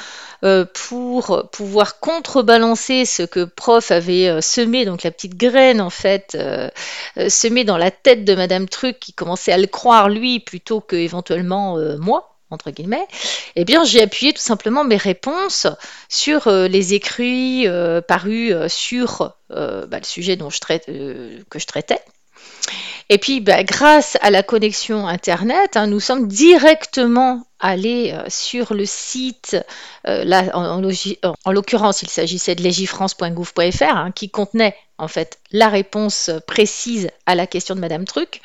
euh, 0.43 0.65
pour 0.73 1.49
pouvoir 1.51 1.99
contrebalancer 1.99 3.05
ce 3.05 3.23
que 3.23 3.45
prof 3.45 3.91
avait 3.91 4.27
euh, 4.27 4.41
semé, 4.41 4.83
donc 4.83 5.03
la 5.03 5.11
petite 5.11 5.35
graine 5.35 5.79
en 5.79 5.89
fait, 5.89 6.35
euh, 6.35 6.69
semée 7.29 7.63
dans 7.63 7.77
la 7.77 7.91
tête 7.91 8.25
de 8.25 8.35
Madame 8.35 8.67
Truc 8.67 8.99
qui 8.99 9.13
commençait 9.13 9.53
à 9.53 9.57
le 9.57 9.67
croire 9.67 10.09
lui 10.09 10.41
plutôt 10.41 10.81
que 10.81 10.97
éventuellement 10.97 11.77
moi. 11.97 12.35
entre 12.51 12.71
guillemets, 12.71 13.07
eh 13.55 13.63
bien 13.63 13.85
j'ai 13.85 14.01
appuyé 14.01 14.33
tout 14.33 14.41
simplement 14.41 14.83
mes 14.83 14.97
réponses 14.97 15.67
sur 16.09 16.47
euh, 16.47 16.67
les 16.67 16.93
écrits 16.93 17.67
euh, 17.67 18.01
parus 18.01 18.51
euh, 18.51 18.67
sur 18.67 19.33
bah, 19.49 19.99
le 19.99 20.03
sujet 20.03 20.35
dont 20.35 20.49
que 20.49 21.59
je 21.59 21.67
traitais. 21.67 22.01
Et 23.09 23.17
puis, 23.17 23.41
bah, 23.41 23.63
grâce 23.63 24.17
à 24.21 24.29
la 24.29 24.43
connexion 24.43 25.07
Internet, 25.07 25.75
hein, 25.77 25.87
nous 25.87 25.99
sommes 25.99 26.27
directement 26.27 27.43
allés 27.59 28.15
sur 28.29 28.73
le 28.73 28.85
site, 28.85 29.57
là, 30.05 30.43
en, 30.53 31.51
l'occurrence, 31.51 32.03
il 32.03 32.09
s'agissait 32.09 32.55
de 32.55 32.63
legifrance.gouv.fr, 32.63 33.83
hein, 33.83 34.11
qui 34.11 34.29
contenait 34.29 34.75
en 34.99 35.07
fait 35.07 35.39
la 35.51 35.69
réponse 35.69 36.29
précise 36.45 37.09
à 37.25 37.35
la 37.35 37.47
question 37.47 37.75
de 37.75 37.79
Madame 37.79 38.05
Truc. 38.05 38.41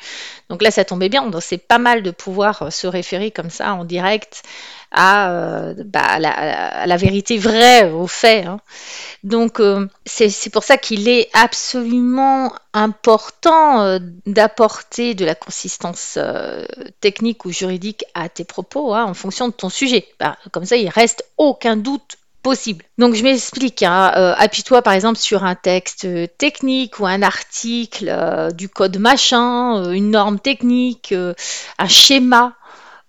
Donc 0.49 0.61
là, 0.61 0.71
ça 0.71 0.85
tombait 0.85 1.09
bien, 1.09 1.29
c'est 1.39 1.57
pas 1.57 1.77
mal 1.77 2.03
de 2.03 2.11
pouvoir 2.11 2.71
se 2.71 2.87
référer 2.87 3.31
comme 3.31 3.49
ça 3.49 3.73
en 3.73 3.83
direct 3.83 4.43
à, 4.91 5.31
euh, 5.31 5.73
bah, 5.85 6.19
la, 6.19 6.97
vérité 6.97 7.37
vraie, 7.37 7.91
aux 7.91 8.07
faits. 8.07 8.45
Hein. 8.45 8.59
Donc 9.23 9.59
euh, 9.59 9.87
c'est 10.05 10.49
pour 10.51 10.63
ça 10.63 10.77
qu'il 10.77 11.09
est 11.09 11.29
absolument 11.33 12.53
important 12.73 13.81
euh, 13.81 13.99
d'apporter 14.25 15.15
de 15.15 15.25
la 15.25 15.35
consistance 15.35 16.17
technique 17.01 17.45
ou 17.45 17.51
juridique 17.51 18.05
à 18.13 18.29
tes 18.29 18.45
propos 18.45 18.93
hein, 18.93 19.05
en 19.05 19.13
fonction 19.13 19.47
de 19.47 19.53
ton 19.53 19.69
sujet. 19.69 20.07
Bah, 20.19 20.37
comme 20.51 20.65
ça, 20.65 20.77
il 20.77 20.89
reste 20.89 21.25
aucun 21.37 21.75
doute 21.75 22.17
Donc 22.97 23.15
je 23.15 23.23
m'explique, 23.23 23.83
hein, 23.83 24.35
appuie-toi 24.37 24.81
par 24.81 24.93
exemple 24.93 25.17
sur 25.17 25.43
un 25.43 25.55
texte 25.55 26.07
technique 26.37 26.99
ou 26.99 27.05
un 27.05 27.21
article 27.21 28.51
du 28.53 28.69
code 28.69 28.97
machin, 28.97 29.91
une 29.91 30.11
norme 30.11 30.39
technique, 30.39 31.13
un 31.13 31.87
schéma, 31.87 32.53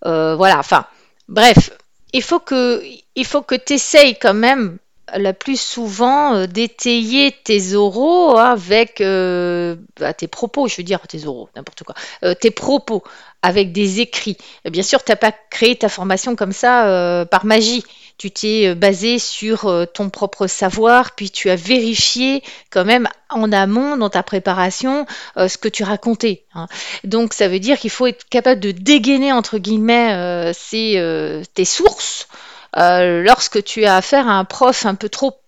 voilà, 0.03 0.59
enfin 0.59 0.87
Bref, 1.29 1.71
il 2.13 2.23
faut 2.23 2.39
que 2.39 3.57
tu 3.57 3.73
essayes 3.73 4.17
quand 4.19 4.35
même 4.35 4.79
la 5.15 5.33
plus 5.33 5.61
souvent 5.61 6.35
euh, 6.35 6.47
d'étayer 6.47 7.33
tes 7.45 7.75
oraux 7.75 8.37
avec 8.39 9.01
euh, 9.01 9.77
bah, 10.01 10.13
tes 10.13 10.27
propos, 10.27 10.67
je 10.67 10.77
veux 10.77 10.83
dire 10.83 11.01
tes 11.07 11.27
oraux, 11.27 11.49
n'importe 11.55 11.85
quoi, 11.85 11.95
euh, 12.25 12.35
tes 12.35 12.51
propos 12.51 13.05
avec 13.43 13.73
des 13.73 14.01
écrits. 14.01 14.37
Bien 14.65 14.83
sûr, 14.83 15.05
tu 15.05 15.13
n'as 15.13 15.17
pas 15.17 15.33
créé 15.51 15.77
ta 15.77 15.89
formation 15.89 16.35
comme 16.35 16.53
ça 16.53 17.25
par 17.31 17.45
magie 17.45 17.85
tu 18.19 18.31
t'es 18.31 18.69
euh, 18.69 18.75
basé 18.75 19.19
sur 19.19 19.67
euh, 19.67 19.85
ton 19.85 20.11
propre 20.11 20.47
savoir, 20.47 21.13
puis 21.13 21.31
tu 21.31 21.51
as 21.51 21.57
vérifié 21.57 22.43
quand 22.71 22.85
même 22.85 23.09
en 23.29 23.53
amont 23.53 23.97
dans 23.97 24.09
ta 24.09 24.23
préparation 24.23 25.07
euh, 25.37 25.49
ce 25.49 25.59
que 25.59 25.69
tu 25.69 25.85
racontais. 25.85 26.45
Hein. 26.55 26.67
Donc 27.05 27.35
ça 27.35 27.49
veut 27.49 27.59
dire 27.59 27.79
qu'il 27.79 27.91
faut 27.91 28.07
être 28.07 28.29
capable 28.29 28.61
de 28.61 28.71
dégainer 28.71 29.33
entre 29.33 29.59
guillemets 29.59 30.53
tes 30.53 31.65
sources 31.65 32.29
lorsque 32.75 33.63
tu 33.65 33.85
as 33.85 33.97
affaire 33.97 34.29
à 34.29 34.33
un 34.33 34.45
prof 34.45 34.87
un 34.87 34.95
peu 34.95 35.09
trop 35.09 35.41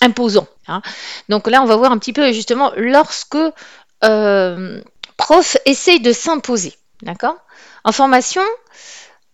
imposant. 0.00 0.46
Hein. 0.68 0.82
Donc 1.28 1.46
là, 1.48 1.62
on 1.62 1.66
va 1.66 1.76
voir 1.76 1.92
un 1.92 1.98
petit 1.98 2.12
peu 2.12 2.32
justement 2.32 2.72
lorsque 2.76 3.38
prof 4.00 5.56
essaye 5.66 6.00
de 6.00 6.12
s'imposer. 6.12 6.74
D'accord? 7.02 7.36
En 7.84 7.92
formation, 7.92 8.42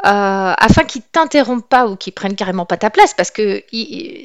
euh, 0.05 0.53
afin 0.59 0.85
qu'ils 0.85 1.00
t'interrompent 1.00 1.69
pas 1.71 1.87
ou 1.87 1.97
qu'ils 1.97 2.12
prennent 2.12 2.37
carrément 2.37 2.67
pas 2.67 2.76
ta 2.76 2.91
place, 2.91 3.15
parce 3.15 3.31
que 3.31 3.62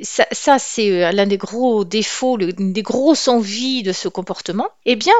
ça, 0.04 0.60
c'est 0.60 0.92
euh, 0.92 1.12
l'un 1.14 1.26
des 1.26 1.38
gros 1.38 1.86
défauts, 1.86 2.36
l'une 2.36 2.74
des 2.74 2.82
grosses 2.82 3.30
envies 3.30 3.82
de 3.82 3.94
ce 3.94 4.10
comportement. 4.10 4.68
Eh 4.86 4.98
bien, 4.98 5.14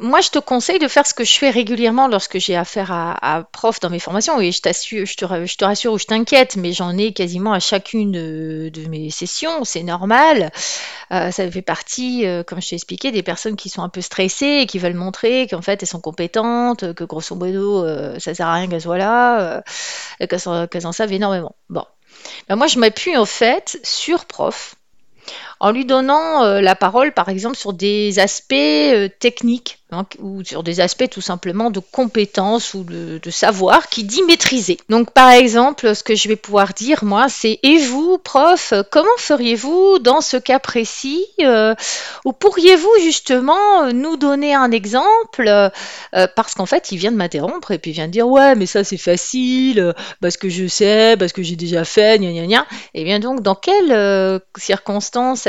moi, 0.00 0.22
je 0.22 0.30
te 0.30 0.38
conseille 0.38 0.78
de 0.78 0.88
faire 0.88 1.06
ce 1.06 1.12
que 1.12 1.22
je 1.22 1.36
fais 1.36 1.50
régulièrement 1.50 2.08
lorsque 2.08 2.38
j'ai 2.38 2.56
affaire 2.56 2.90
à, 2.90 3.44
prof 3.52 3.78
dans 3.80 3.90
mes 3.90 3.98
formations. 3.98 4.40
Et 4.40 4.52
je 4.52 4.60
je 5.04 5.56
te 5.56 5.64
rassure 5.64 5.92
ou 5.92 5.98
je 5.98 6.06
t'inquiète, 6.06 6.56
mais 6.56 6.72
j'en 6.72 6.96
ai 6.96 7.12
quasiment 7.12 7.52
à 7.52 7.60
chacune 7.60 8.12
de, 8.12 8.88
mes 8.88 9.10
sessions. 9.10 9.64
C'est 9.64 9.82
normal. 9.82 10.50
Euh, 11.12 11.30
ça 11.30 11.50
fait 11.50 11.60
partie, 11.60 12.24
comme 12.46 12.62
je 12.62 12.70
t'ai 12.70 12.76
expliqué, 12.76 13.12
des 13.12 13.22
personnes 13.22 13.56
qui 13.56 13.68
sont 13.68 13.82
un 13.82 13.90
peu 13.90 14.00
stressées 14.00 14.60
et 14.62 14.66
qui 14.66 14.78
veulent 14.78 14.94
montrer 14.94 15.46
qu'en 15.46 15.60
fait 15.60 15.82
elles 15.82 15.88
sont 15.88 16.00
compétentes, 16.00 16.94
que 16.94 17.04
grosso 17.04 17.34
modo 17.36 17.84
ça 18.18 18.34
sert 18.34 18.46
à 18.46 18.54
rien 18.54 18.68
qu'elles 18.68 18.80
soient 18.80 18.96
là 18.96 19.62
qu'elles 20.18 20.86
en 20.86 20.92
savent 20.92 21.12
énormément. 21.12 21.54
Bon. 21.68 21.84
Ben 22.48 22.56
moi, 22.56 22.66
je 22.66 22.78
m'appuie 22.78 23.16
en 23.16 23.26
fait 23.26 23.78
sur 23.82 24.24
prof 24.26 24.74
en 25.60 25.70
lui 25.72 25.84
donnant 25.84 26.42
euh, 26.42 26.60
la 26.60 26.74
parole, 26.74 27.12
par 27.12 27.28
exemple, 27.28 27.56
sur 27.56 27.72
des 27.72 28.18
aspects 28.18 28.52
euh, 28.54 29.08
techniques 29.20 29.80
Hein, 29.92 30.06
ou 30.20 30.44
sur 30.44 30.62
des 30.62 30.78
aspects 30.78 31.10
tout 31.10 31.20
simplement 31.20 31.68
de 31.68 31.80
compétences 31.80 32.74
ou 32.74 32.84
de, 32.84 33.18
savoir 33.30 33.88
qui 33.88 34.04
dit 34.04 34.22
maîtriser. 34.22 34.78
Donc 34.88 35.10
par 35.10 35.30
exemple, 35.30 35.96
ce 35.96 36.04
que 36.04 36.14
je 36.14 36.28
vais 36.28 36.36
pouvoir 36.36 36.74
dire 36.74 37.02
moi, 37.02 37.28
c'est 37.28 37.58
et 37.64 37.78
vous, 37.78 38.16
prof, 38.18 38.72
comment 38.92 39.08
feriez-vous 39.18 39.98
dans 39.98 40.20
ce 40.20 40.36
cas 40.36 40.60
précis 40.60 41.26
euh, 41.40 41.74
Ou 42.24 42.32
pourriez-vous 42.32 42.90
justement 43.02 43.92
nous 43.92 44.16
donner 44.16 44.54
un 44.54 44.70
exemple 44.70 45.50
Parce 46.12 46.54
qu'en 46.54 46.66
fait, 46.66 46.92
il 46.92 46.98
vient 46.98 47.10
de 47.10 47.16
m'interrompre 47.16 47.72
et 47.72 47.78
puis 47.78 47.90
il 47.90 47.94
vient 47.94 48.06
de 48.06 48.12
dire 48.12 48.28
ouais, 48.28 48.54
mais 48.54 48.66
ça 48.66 48.84
c'est 48.84 48.96
facile, 48.96 49.94
parce 50.20 50.36
que 50.36 50.48
je 50.48 50.68
sais, 50.68 51.16
parce 51.18 51.32
que 51.32 51.42
j'ai 51.42 51.56
déjà 51.56 51.84
fait, 51.84 52.20
gna 52.20 52.30
gna 52.30 52.46
gna. 52.46 52.66
Et 52.94 53.02
bien 53.02 53.18
donc, 53.18 53.42
dans 53.42 53.56
quelles 53.56 53.90
euh, 53.90 54.38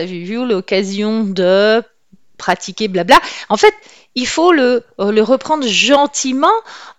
circonstances 0.01 0.20
avez-vous 0.20 0.46
l'occasion 0.46 1.24
de 1.24 1.84
pratiquer 2.38 2.88
blabla 2.88 3.20
En 3.50 3.58
fait, 3.58 3.74
il 4.15 4.27
faut 4.27 4.51
le, 4.51 4.84
euh, 5.00 5.12
le, 5.12 5.22
reprendre 5.22 5.65
gentiment 5.65 6.51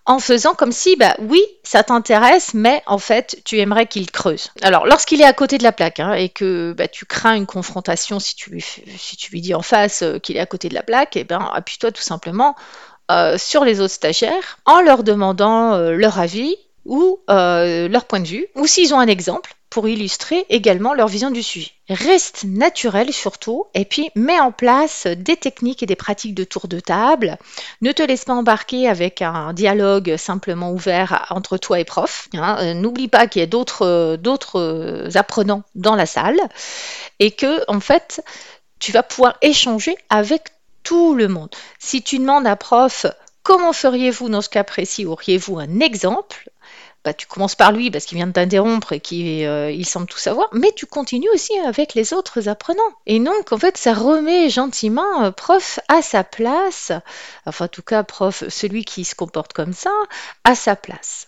en 0.05 0.19
faisant 0.19 0.55
comme 0.55 0.71
si, 0.71 0.95
bah 0.95 1.15
oui, 1.19 1.41
ça 1.63 1.83
t'intéresse, 1.83 2.53
mais 2.53 2.81
en 2.87 2.97
fait, 2.97 3.39
tu 3.45 3.59
aimerais 3.59 3.85
qu'il 3.85 4.09
creuse. 4.09 4.51
Alors, 4.61 4.87
lorsqu'il 4.87 5.21
est 5.21 5.25
à 5.25 5.33
côté 5.33 5.57
de 5.57 5.63
la 5.63 5.71
plaque 5.71 5.99
hein, 5.99 6.13
et 6.13 6.29
que 6.29 6.73
bah, 6.75 6.87
tu 6.87 7.05
crains 7.05 7.35
une 7.35 7.45
confrontation, 7.45 8.19
si 8.19 8.35
tu 8.35 8.49
lui, 8.49 8.65
si 8.97 9.17
tu 9.17 9.31
lui 9.31 9.41
dis 9.41 9.53
en 9.53 9.61
face 9.61 10.01
euh, 10.01 10.17
qu'il 10.17 10.37
est 10.37 10.41
à 10.41 10.45
côté 10.45 10.69
de 10.69 10.73
la 10.73 10.83
plaque, 10.83 11.17
eh 11.17 11.23
ben, 11.23 11.51
appuie-toi 11.53 11.91
tout 11.91 12.01
simplement 12.01 12.55
euh, 13.11 13.37
sur 13.37 13.63
les 13.65 13.79
autres 13.81 13.93
stagiaires 13.93 14.57
en 14.65 14.81
leur 14.81 15.03
demandant 15.03 15.77
leur 15.77 16.19
avis 16.19 16.55
ou 16.85 17.19
leur 17.27 18.05
point 18.05 18.21
de 18.21 18.27
vue, 18.27 18.47
ou 18.55 18.65
s'ils 18.65 18.93
ont 18.93 18.99
un 18.99 19.07
exemple, 19.07 19.55
pour 19.73 19.87
illustrer 19.87 20.45
également 20.49 20.93
leur 20.93 21.07
vision 21.07 21.31
du 21.31 21.41
sujet. 21.41 21.71
Reste 21.89 22.43
naturel 22.43 23.11
surtout 23.11 23.65
et 23.73 23.85
puis 23.85 24.11
mets 24.13 24.39
en 24.39 24.51
place 24.51 25.07
des 25.07 25.35
techniques 25.35 25.81
et 25.81 25.87
des 25.87 25.95
pratiques 25.95 26.35
de 26.35 26.43
tour 26.43 26.67
de 26.67 26.79
table. 26.79 27.39
Ne 27.81 27.91
te 27.91 28.03
laisse 28.03 28.25
pas 28.25 28.35
embarquer 28.35 28.87
avec 28.87 29.23
un 29.23 29.51
dialogue 29.51 30.15
simplement 30.15 30.71
ouvert 30.71 31.25
entre 31.31 31.57
toi 31.57 31.79
et 31.79 31.85
prof. 31.85 32.27
Hein. 32.35 32.57
Euh, 32.59 32.73
n'oublie 32.75 33.07
pas 33.07 33.25
qu'il 33.25 33.39
y 33.39 33.43
a 33.43 33.47
d'autres, 33.47 35.09
apprenants 35.15 35.63
dans 35.73 35.95
la 35.95 36.05
salle 36.05 36.39
et 37.17 37.31
que 37.31 37.63
en 37.67 37.79
fait 37.79 38.23
tu 38.77 38.91
vas 38.91 39.01
pouvoir 39.01 39.37
échanger 39.41 39.95
avec 40.11 40.49
tout 40.83 41.15
le 41.15 41.27
monde. 41.27 41.49
Si 41.79 42.03
tu 42.03 42.19
demandes 42.19 42.45
à 42.45 42.55
prof 42.55 43.07
comment 43.41 43.73
feriez-vous 43.73 44.29
dans 44.29 44.43
ce 44.43 44.49
cas 44.49 44.63
précis, 44.63 45.07
auriez-vous 45.07 45.57
un 45.57 45.79
exemple? 45.79 46.47
Bah, 47.03 47.13
tu 47.13 47.27
commences 47.27 47.55
par 47.55 47.71
lui 47.71 47.91
parce 47.91 48.05
qu'il 48.05 48.17
vient 48.17 48.27
de 48.27 48.31
t'interrompre 48.31 48.93
et 48.93 48.99
qu'il 48.99 49.45
euh, 49.45 49.83
semble 49.83 50.07
tout 50.07 50.17
savoir, 50.17 50.47
mais 50.53 50.71
tu 50.75 50.85
continues 50.85 51.29
aussi 51.33 51.57
avec 51.59 51.93
les 51.93 52.13
autres 52.13 52.47
apprenants. 52.47 52.81
Et 53.05 53.19
donc, 53.19 53.51
en 53.51 53.57
fait, 53.57 53.77
ça 53.77 53.93
remet 53.93 54.49
gentiment 54.49 55.23
euh, 55.23 55.31
prof 55.31 55.79
à 55.89 56.01
sa 56.01 56.23
place, 56.23 56.91
enfin, 57.45 57.65
en 57.65 57.67
tout 57.67 57.81
cas, 57.81 58.03
prof, 58.03 58.43
celui 58.47 58.85
qui 58.85 59.03
se 59.03 59.15
comporte 59.15 59.53
comme 59.53 59.73
ça, 59.73 59.91
à 60.43 60.55
sa 60.55 60.75
place. 60.75 61.27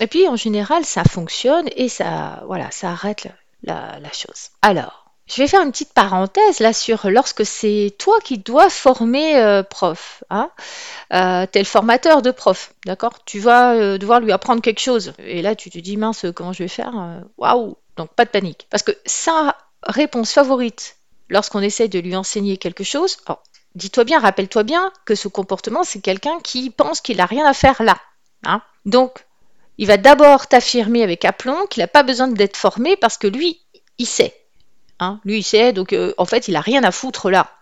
Et 0.00 0.06
puis, 0.06 0.28
en 0.28 0.36
général, 0.36 0.84
ça 0.84 1.04
fonctionne 1.04 1.66
et 1.74 1.88
ça, 1.88 2.42
voilà, 2.46 2.70
ça 2.70 2.90
arrête 2.90 3.28
la, 3.62 3.98
la 3.98 4.12
chose. 4.12 4.50
Alors, 4.60 5.05
je 5.26 5.42
vais 5.42 5.48
faire 5.48 5.62
une 5.62 5.72
petite 5.72 5.92
parenthèse 5.92 6.60
là 6.60 6.72
sur 6.72 7.10
lorsque 7.10 7.44
c'est 7.44 7.94
toi 7.98 8.18
qui 8.22 8.38
dois 8.38 8.70
former 8.70 9.36
euh, 9.36 9.62
prof. 9.64 10.22
Hein 10.30 10.50
euh, 11.12 11.46
le 11.52 11.64
formateur 11.64 12.22
de 12.22 12.30
prof, 12.30 12.72
d'accord? 12.84 13.24
Tu 13.24 13.40
vas 13.40 13.74
euh, 13.74 13.98
devoir 13.98 14.20
lui 14.20 14.30
apprendre 14.30 14.62
quelque 14.62 14.80
chose. 14.80 15.14
Et 15.18 15.42
là, 15.42 15.56
tu 15.56 15.68
te 15.68 15.78
dis, 15.78 15.96
mince, 15.96 16.26
comment 16.34 16.52
je 16.52 16.62
vais 16.62 16.68
faire 16.68 17.22
Waouh 17.38 17.76
Donc, 17.96 18.10
pas 18.14 18.24
de 18.24 18.30
panique. 18.30 18.68
Parce 18.70 18.84
que 18.84 18.92
sa 19.04 19.56
réponse 19.82 20.32
favorite 20.32 20.96
lorsqu'on 21.28 21.60
essaye 21.60 21.88
de 21.88 21.98
lui 21.98 22.14
enseigner 22.14 22.56
quelque 22.56 22.84
chose, 22.84 23.16
dis-toi 23.74 24.04
bien, 24.04 24.20
rappelle-toi 24.20 24.62
bien 24.62 24.92
que 25.04 25.16
ce 25.16 25.26
comportement, 25.26 25.82
c'est 25.82 26.00
quelqu'un 26.00 26.38
qui 26.40 26.70
pense 26.70 27.00
qu'il 27.00 27.16
n'a 27.16 27.26
rien 27.26 27.46
à 27.46 27.52
faire 27.52 27.82
là. 27.82 27.96
Hein 28.44 28.62
Donc, 28.84 29.26
il 29.78 29.88
va 29.88 29.96
d'abord 29.96 30.46
t'affirmer 30.46 31.02
avec 31.02 31.24
aplomb 31.24 31.66
qu'il 31.66 31.82
n'a 31.82 31.88
pas 31.88 32.04
besoin 32.04 32.28
d'être 32.28 32.56
formé 32.56 32.96
parce 32.96 33.18
que 33.18 33.26
lui, 33.26 33.60
il 33.98 34.06
sait. 34.06 34.34
Hein. 35.00 35.20
Lui, 35.24 35.38
il 35.38 35.42
sait, 35.42 35.72
donc 35.72 35.92
euh, 35.92 36.14
en 36.18 36.24
fait, 36.24 36.48
il 36.48 36.56
a 36.56 36.60
rien 36.60 36.82
à 36.84 36.90
foutre 36.90 37.30
là. 37.30 37.56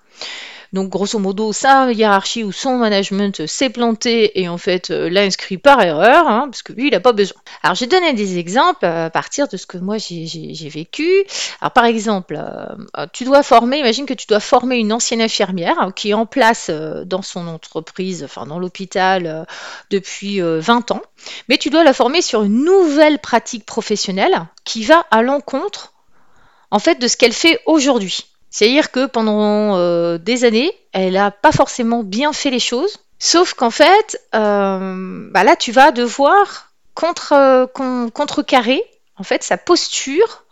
Donc 0.74 0.88
grosso 0.88 1.20
modo, 1.20 1.52
sa 1.52 1.92
hiérarchie 1.92 2.42
ou 2.42 2.50
son 2.50 2.78
management 2.78 3.46
s'est 3.46 3.70
planté 3.70 4.40
et 4.40 4.48
en 4.48 4.58
fait 4.58 4.90
euh, 4.90 5.08
l'a 5.08 5.20
inscrit 5.22 5.56
par 5.56 5.80
erreur, 5.80 6.26
hein, 6.26 6.48
parce 6.50 6.64
que 6.64 6.72
lui, 6.72 6.88
il 6.88 6.90
n'a 6.90 6.98
pas 6.98 7.12
besoin. 7.12 7.40
Alors 7.62 7.76
j'ai 7.76 7.86
donné 7.86 8.12
des 8.12 8.38
exemples 8.38 8.84
à 8.84 9.08
partir 9.08 9.46
de 9.46 9.56
ce 9.56 9.68
que 9.68 9.78
moi 9.78 9.98
j'ai 9.98 10.68
vécu. 10.68 11.24
Alors 11.60 11.70
par 11.70 11.84
exemple, 11.84 12.36
euh, 12.36 13.06
tu 13.12 13.22
dois 13.22 13.44
former, 13.44 13.78
imagine 13.78 14.04
que 14.04 14.14
tu 14.14 14.26
dois 14.26 14.40
former 14.40 14.74
une 14.74 14.92
ancienne 14.92 15.20
infirmière 15.20 15.76
hein, 15.78 15.92
qui 15.92 16.10
est 16.10 16.14
en 16.14 16.26
place 16.26 16.66
euh, 16.70 17.04
dans 17.04 17.22
son 17.22 17.46
entreprise, 17.46 18.24
enfin 18.24 18.44
dans 18.44 18.58
l'hôpital 18.58 19.46
depuis 19.90 20.40
20 20.40 20.90
ans, 20.90 21.02
mais 21.48 21.56
tu 21.56 21.70
dois 21.70 21.84
la 21.84 21.92
former 21.92 22.20
sur 22.20 22.42
une 22.42 22.64
nouvelle 22.64 23.20
pratique 23.20 23.64
professionnelle 23.64 24.46
qui 24.64 24.82
va 24.82 25.06
à 25.12 25.22
l'encontre 25.22 25.93
en 26.74 26.80
fait 26.80 26.96
de 26.96 27.06
ce 27.06 27.16
qu'elle 27.16 27.32
fait 27.32 27.60
aujourd'hui. 27.66 28.26
C'est-à-dire 28.50 28.90
que 28.90 29.06
pendant 29.06 29.76
euh, 29.76 30.18
des 30.18 30.44
années, 30.44 30.72
elle 30.90 31.12
n'a 31.12 31.30
pas 31.30 31.52
forcément 31.52 32.02
bien 32.02 32.32
fait 32.32 32.50
les 32.50 32.58
choses, 32.58 32.98
sauf 33.20 33.54
qu'en 33.54 33.70
fait, 33.70 34.20
euh, 34.34 35.28
bah 35.30 35.44
là, 35.44 35.54
tu 35.54 35.70
vas 35.70 35.92
devoir 35.92 36.72
contre, 36.94 37.32
euh, 37.32 37.66
contrecarrer 38.10 38.82
en 39.16 39.22
fait 39.22 39.44
sa 39.44 39.56
posture 39.56 40.42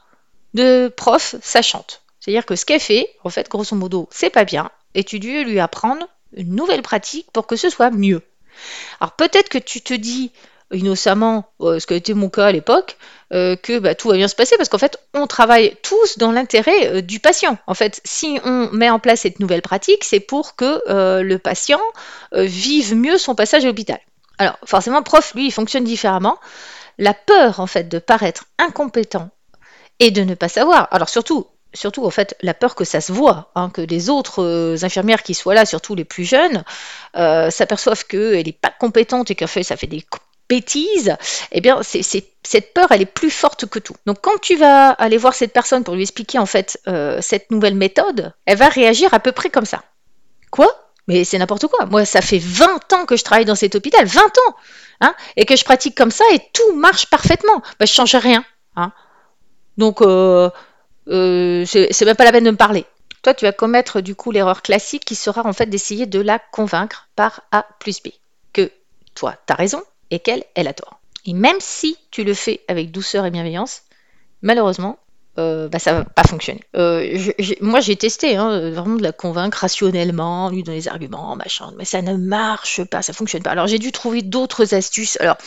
de 0.55 0.87
prof 0.97 1.35
sachante. 1.43 2.02
C'est-à-dire 2.21 2.47
que 2.47 2.55
ce 2.55 2.64
qu'elle 2.64 2.79
fait, 2.79 3.11
en 3.25 3.31
fait, 3.31 3.49
grosso 3.49 3.75
modo, 3.75 4.09
c'est 4.12 4.31
pas 4.31 4.45
bien, 4.45 4.71
et 4.95 5.02
tu 5.02 5.19
dois 5.19 5.43
lui 5.43 5.59
apprendre 5.59 6.07
une 6.37 6.55
nouvelle 6.55 6.83
pratique 6.83 7.33
pour 7.33 7.49
que 7.49 7.57
ce 7.57 7.69
soit 7.69 7.91
mieux. 7.91 8.23
Alors 9.00 9.12
peut-être 9.12 9.49
que 9.49 9.59
tu 9.59 9.81
te 9.81 9.95
dis, 9.95 10.31
innocemment, 10.73 11.45
euh, 11.61 11.79
ce 11.79 11.87
qui 11.87 11.95
a 11.95 11.97
été 11.97 12.14
mon 12.14 12.29
cas 12.29 12.47
à 12.47 12.52
l'époque, 12.52 12.97
euh, 13.33 13.57
que 13.57 13.79
bah, 13.79 13.95
tout 13.95 14.09
va 14.09 14.17
bien 14.17 14.29
se 14.29 14.35
passer 14.35 14.57
parce 14.57 14.69
qu'en 14.69 14.79
fait, 14.79 14.99
on 15.14 15.26
travaille 15.26 15.76
tous 15.83 16.19
dans 16.19 16.33
l'intérêt 16.33 16.88
euh, 16.88 17.00
du 17.00 17.21
patient. 17.21 17.59
En 17.67 17.75
fait, 17.75 18.00
si 18.05 18.38
on 18.45 18.69
met 18.73 18.91
en 18.91 18.99
place 18.99 19.21
cette 19.21 19.41
nouvelle 19.41 19.62
pratique, 19.62 20.05
c'est 20.05 20.21
pour 20.21 20.57
que 20.57 20.81
le 21.23 21.37
patient 21.38 21.81
vive 22.33 22.95
mieux 22.95 23.19
son 23.19 23.35
passage 23.35 23.64
à 23.64 23.69
l'hôpital. 23.69 23.99
Alors, 24.38 24.59
forcément, 24.64 25.02
prof, 25.02 25.35
lui, 25.35 25.47
il 25.47 25.50
fonctionne 25.50 25.85
différemment. 25.85 26.38
La 26.99 27.14
peur, 27.14 27.61
en 27.61 27.67
fait, 27.67 27.88
de 27.88 27.99
paraître 27.99 28.45
incompétent 28.59 29.31
et 29.99 30.11
de 30.11 30.23
ne 30.23 30.35
pas 30.35 30.49
savoir. 30.49 30.88
Alors, 30.91 31.09
surtout, 31.09 31.47
surtout 31.75 32.05
en 32.05 32.11
fait 32.11 32.37
la 32.43 32.55
peur 32.55 32.75
que 32.75 32.85
ça 32.85 33.00
se 33.00 33.12
voit, 33.12 33.50
hein, 33.55 33.71
que 33.71 33.81
les 33.81 34.11
autres 34.11 34.76
infirmières 34.83 35.23
qui 35.23 35.35
soient 35.35 35.55
là, 35.55 35.64
surtout 35.64 35.95
les 35.95 36.05
plus 36.05 36.25
jeunes, 36.25 36.64
s'aperçoivent 37.14 38.05
qu'elle 38.07 38.47
n'est 38.47 38.52
pas 38.52 38.73
compétente 38.79 39.31
et 39.31 39.35
qu'en 39.35 39.47
fait 39.47 39.62
ça 39.62 39.76
fait 39.76 39.87
des 39.87 40.02
bêtise, 40.53 41.17
eh 41.51 41.63
bien, 41.63 41.81
cette 41.83 42.75
peur, 42.75 42.89
elle 42.91 43.01
est 43.01 43.07
plus 43.21 43.31
forte 43.31 43.65
que 43.65 43.79
tout. 43.79 43.97
Donc, 44.05 44.19
quand 44.21 44.39
tu 44.43 44.55
vas 44.57 44.91
aller 44.91 45.17
voir 45.17 45.33
cette 45.33 45.55
personne 45.55 45.83
pour 45.83 45.95
lui 45.95 46.03
expliquer 46.03 46.39
en 46.39 46.45
fait 46.45 46.79
euh, 46.89 47.19
cette 47.23 47.51
nouvelle 47.51 47.75
méthode, 47.75 48.35
elle 48.45 48.59
va 48.59 48.69
réagir 48.69 49.15
à 49.15 49.21
peu 49.21 49.33
près 49.33 49.49
comme 49.49 49.65
ça. 49.65 49.83
Quoi? 50.51 50.69
Mais 51.09 51.25
c'est 51.25 51.39
n'importe 51.39 51.67
quoi. 51.69 51.87
Moi, 51.87 52.05
ça 52.05 52.21
fait 52.21 52.39
20 52.39 52.93
ans 52.93 53.07
que 53.07 53.17
je 53.17 53.25
travaille 53.25 53.47
dans 53.47 53.55
cet 53.55 53.75
hôpital, 53.77 54.05
20 54.05 54.21
ans, 54.21 54.55
hein, 55.01 55.15
et 55.37 55.47
que 55.47 55.57
je 55.57 55.65
pratique 55.65 55.97
comme 55.97 56.11
ça 56.11 56.25
et 56.35 56.41
tout 56.53 56.75
marche 56.75 57.07
parfaitement. 57.07 57.63
Bah, 57.81 57.87
je 57.87 57.93
change 57.93 58.15
rien. 58.15 58.45
Hein. 58.77 58.93
Donc, 59.79 60.03
euh, 60.03 60.51
euh, 61.09 61.65
même 62.05 62.17
pas 62.17 62.25
la 62.25 62.33
peine 62.33 62.45
de 62.45 62.51
me 62.51 62.57
parler. 62.57 62.85
Toi, 63.23 63.33
tu 63.33 63.47
vas 63.47 63.53
commettre 63.53 64.03
du 64.03 64.15
coup 64.15 64.33
l'erreur 64.33 64.61
classique 64.61 65.07
qui 65.07 65.15
sera 65.15 65.47
en 65.47 65.55
fait 65.55 65.67
d'essayer 65.67 66.05
de 66.05 66.21
la 66.21 66.39
convaincre 66.39 67.09
par 67.17 67.41
A 67.53 67.65
plus 67.79 68.03
B. 68.03 68.09
Que 68.53 68.71
toi, 69.15 69.35
tu 69.47 69.53
as 69.55 69.57
raison, 69.57 69.83
et 70.12 70.21
qu'elle, 70.21 70.45
elle 70.54 70.69
a 70.69 70.75
tort. 70.75 71.00
Et 71.26 71.33
même 71.33 71.57
si 71.59 71.97
tu 72.11 72.23
le 72.23 72.35
fais 72.35 72.61
avec 72.69 72.92
douceur 72.92 73.25
et 73.25 73.31
bienveillance, 73.31 73.83
malheureusement, 74.42 74.99
euh, 75.38 75.69
bah, 75.69 75.78
ça 75.78 75.95
va 75.95 76.04
pas 76.04 76.25
fonctionner. 76.25 76.61
Euh, 76.76 77.33
moi, 77.62 77.81
j'ai 77.81 77.97
testé, 77.97 78.37
hein, 78.37 78.71
vraiment 78.71 78.97
de 78.97 79.02
la 79.02 79.12
convaincre 79.12 79.59
rationnellement, 79.59 80.50
lui 80.50 80.62
donner 80.62 80.78
des 80.78 80.88
arguments, 80.88 81.35
machin, 81.37 81.73
mais 81.78 81.87
ça 81.87 82.02
ne 82.02 82.16
marche 82.16 82.85
pas, 82.85 83.00
ça 83.00 83.14
fonctionne 83.14 83.42
pas. 83.42 83.50
Alors, 83.50 83.66
j'ai 83.66 83.78
dû 83.78 83.90
trouver 83.92 84.21
d'autres 84.21 84.75
astuces. 84.75 85.16
Alors, 85.21 85.38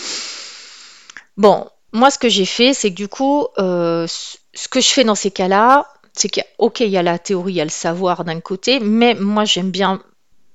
bon, 1.38 1.68
moi, 1.94 2.10
ce 2.10 2.18
que 2.18 2.30
j'ai 2.30 2.46
fait, 2.46 2.74
c'est 2.74 2.90
que 2.90 2.96
du 2.96 3.08
coup, 3.08 3.46
euh, 3.60 4.08
ce 4.08 4.68
que 4.68 4.82
je 4.82 4.88
fais 4.88 5.04
dans 5.04 5.16
ces 5.16 5.30
cas-là, 5.30 5.88
c'est 6.14 6.30
qu'il 6.30 6.44
ok, 6.58 6.80
il 6.80 6.90
y 6.90 6.98
a 6.98 7.04
la 7.04 7.20
théorie, 7.20 7.54
il 7.54 7.58
y 7.58 7.62
a 7.62 7.66
le 7.66 7.70
savoir 7.70 8.24
d'un 8.24 8.40
côté, 8.40 8.80
mais 8.80 9.14
moi, 9.14 9.46
j'aime 9.46 9.70
bien 9.70 10.02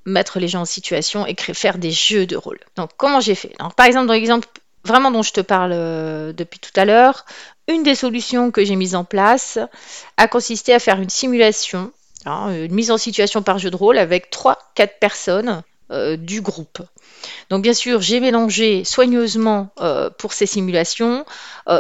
mettre 0.05 0.39
les 0.39 0.49
gens 0.49 0.63
en 0.63 0.67
situation 0.67 1.27
et 1.27 1.35
faire 1.37 1.79
des 1.79 1.91
jeux 1.91 2.27
de 2.27 2.37
rôle. 2.37 2.59
Donc 2.77 2.91
comment 2.97 3.21
j'ai 3.21 3.35
fait? 3.35 3.55
Par 3.77 3.87
exemple, 3.87 4.07
dans 4.07 4.15
l'exemple 4.15 4.49
vraiment 4.85 5.11
dont 5.11 5.23
je 5.23 5.33
te 5.33 5.41
parle 5.41 5.73
euh, 5.73 6.33
depuis 6.33 6.59
tout 6.59 6.73
à 6.77 6.85
l'heure, 6.85 7.25
une 7.69 7.83
des 7.83 7.95
solutions 7.95 8.51
que 8.51 8.65
j'ai 8.65 8.77
mises 8.77 8.95
en 8.95 9.05
place 9.05 9.59
a 10.17 10.29
consisté 10.29 10.73
à 10.73 10.79
faire 10.79 11.01
une 11.01 11.11
simulation, 11.11 11.93
hein, 12.25 12.53
une 12.53 12.75
mise 12.75 12.91
en 12.91 12.99
situation 12.99 13.43
par 13.43 13.59
jeu 13.59 13.71
de 13.71 13.77
rôle 13.77 13.99
avec 13.99 14.31
3-4 14.33 14.99
personnes 15.01 15.63
euh, 15.91 16.17
du 16.17 16.41
groupe. 16.41 16.83
Donc 17.51 17.63
bien 17.63 17.75
sûr, 17.75 18.01
j'ai 18.01 18.21
mélangé 18.21 18.85
soigneusement 18.85 19.69
euh, 19.81 20.09
pour 20.11 20.33
ces 20.33 20.47
simulations 20.47 21.25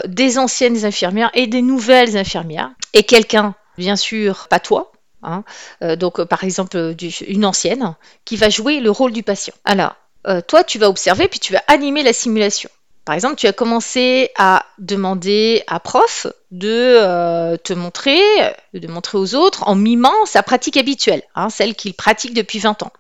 des 0.07 0.39
anciennes 0.39 0.85
infirmières 0.85 1.31
et 1.35 1.49
des 1.49 1.63
nouvelles 1.63 2.17
infirmières 2.17 2.71
et 2.93 3.03
quelqu'un, 3.03 3.55
bien 3.77 3.97
sûr, 3.97 4.47
pas 4.49 4.61
toi, 4.61 4.93
Hein. 5.23 5.45
Euh, 5.83 5.97
donc, 5.97 6.21
euh, 6.21 6.25
par 6.25 6.45
exemple, 6.45 6.95
une 7.27 7.45
ancienne 7.45 7.95
qui 8.25 8.37
va 8.37 8.49
jouer 8.49 8.81
le 8.81 8.91
rôle 8.91 9.13
du 9.13 9.23
patient. 9.23 9.55
Alors, 9.65 9.97
euh, 10.27 10.41
toi, 10.47 10.65
tu 10.65 10.79
vas 10.79 10.89
observer, 10.89 11.29
puis 11.29 11.41
tu 11.41 11.53
vas 11.53 11.63
animer 11.67 12.03
la 12.03 12.13
simulation. 12.13 12.71
Par 13.05 13.15
exemple, 13.15 13.37
tu 13.37 13.47
as 13.47 13.53
commencé 13.53 14.31
à 14.37 14.65
demander 14.79 15.63
à 15.67 15.81
prof 15.81 16.27
de 16.51 17.57
te 17.57 17.73
montrer, 17.73 18.21
de 18.75 18.87
montrer 18.87 19.19
aux 19.19 19.35
autres 19.35 19.67
en 19.67 19.75
mimant 19.75 20.27
sa 20.27 20.43
pratique 20.43 20.77
habituelle, 20.77 21.23
hein, 21.35 21.49
celle 21.49 21.75
qu'il 21.75 21.95
pratique 21.95 22.35
depuis 22.35 22.59
20 22.59 22.83
ans. 22.83 22.93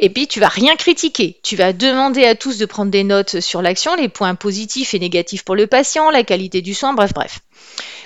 Et 0.00 0.10
puis, 0.10 0.26
tu 0.26 0.40
vas 0.40 0.48
rien 0.48 0.74
critiquer. 0.74 1.38
Tu 1.42 1.54
vas 1.54 1.74
demander 1.74 2.24
à 2.24 2.34
tous 2.34 2.58
de 2.58 2.66
prendre 2.66 2.90
des 2.90 3.04
notes 3.04 3.40
sur 3.40 3.62
l'action, 3.62 3.94
les 3.94 4.08
points 4.08 4.34
positifs 4.34 4.94
et 4.94 4.98
négatifs 4.98 5.44
pour 5.44 5.54
le 5.54 5.66
patient, 5.66 6.10
la 6.10 6.24
qualité 6.24 6.62
du 6.62 6.74
soin, 6.74 6.94
bref, 6.94 7.12
bref. 7.14 7.40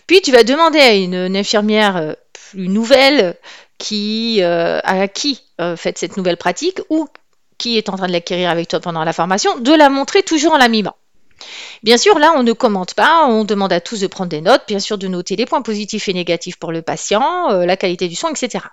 Puis, 0.09 0.21
tu 0.21 0.33
vas 0.33 0.43
demander 0.43 0.81
à 0.81 0.95
une 0.95 1.37
infirmière 1.37 2.17
plus 2.51 2.69
nouvelle 2.69 3.37
qui 3.79 4.43
euh, 4.43 4.81
a 4.83 5.01
acquis 5.03 5.43
euh, 5.61 5.77
fait 5.77 5.97
cette 5.99 6.17
nouvelle 6.17 6.37
pratique 6.37 6.81
ou 6.91 7.09
qui 7.59 7.77
est 7.77 7.89
en 7.89 7.97
train 7.97 8.07
de 8.07 8.13
l'acquérir 8.13 8.51
avec 8.51 8.69
toi 8.69 8.81
pendant 8.81 9.05
la 9.05 9.13
formation, 9.13 9.59
de 9.59 9.73
la 9.73 9.89
montrer 9.89 10.23
toujours 10.23 10.53
en 10.53 10.59
la 10.59 10.69
mimant. 10.69 10.97
Bien 11.83 11.97
sûr, 11.97 12.19
là, 12.19 12.33
on 12.37 12.43
ne 12.43 12.53
commente 12.53 12.95
pas, 12.95 13.27
on 13.27 13.45
demande 13.45 13.73
à 13.73 13.81
tous 13.81 14.01
de 14.01 14.07
prendre 14.07 14.31
des 14.31 14.41
notes, 14.41 14.63
bien 14.69 14.79
sûr 14.79 14.99
de 14.99 15.09
noter 15.09 15.37
les 15.37 15.47
points 15.47 15.63
positifs 15.63 16.09
et 16.09 16.13
négatifs 16.13 16.59
pour 16.59 16.73
le 16.73 16.83
patient, 16.83 17.51
euh, 17.51 17.65
la 17.65 17.77
qualité 17.77 18.09
du 18.09 18.15
soin, 18.15 18.31
etc. 18.31 18.65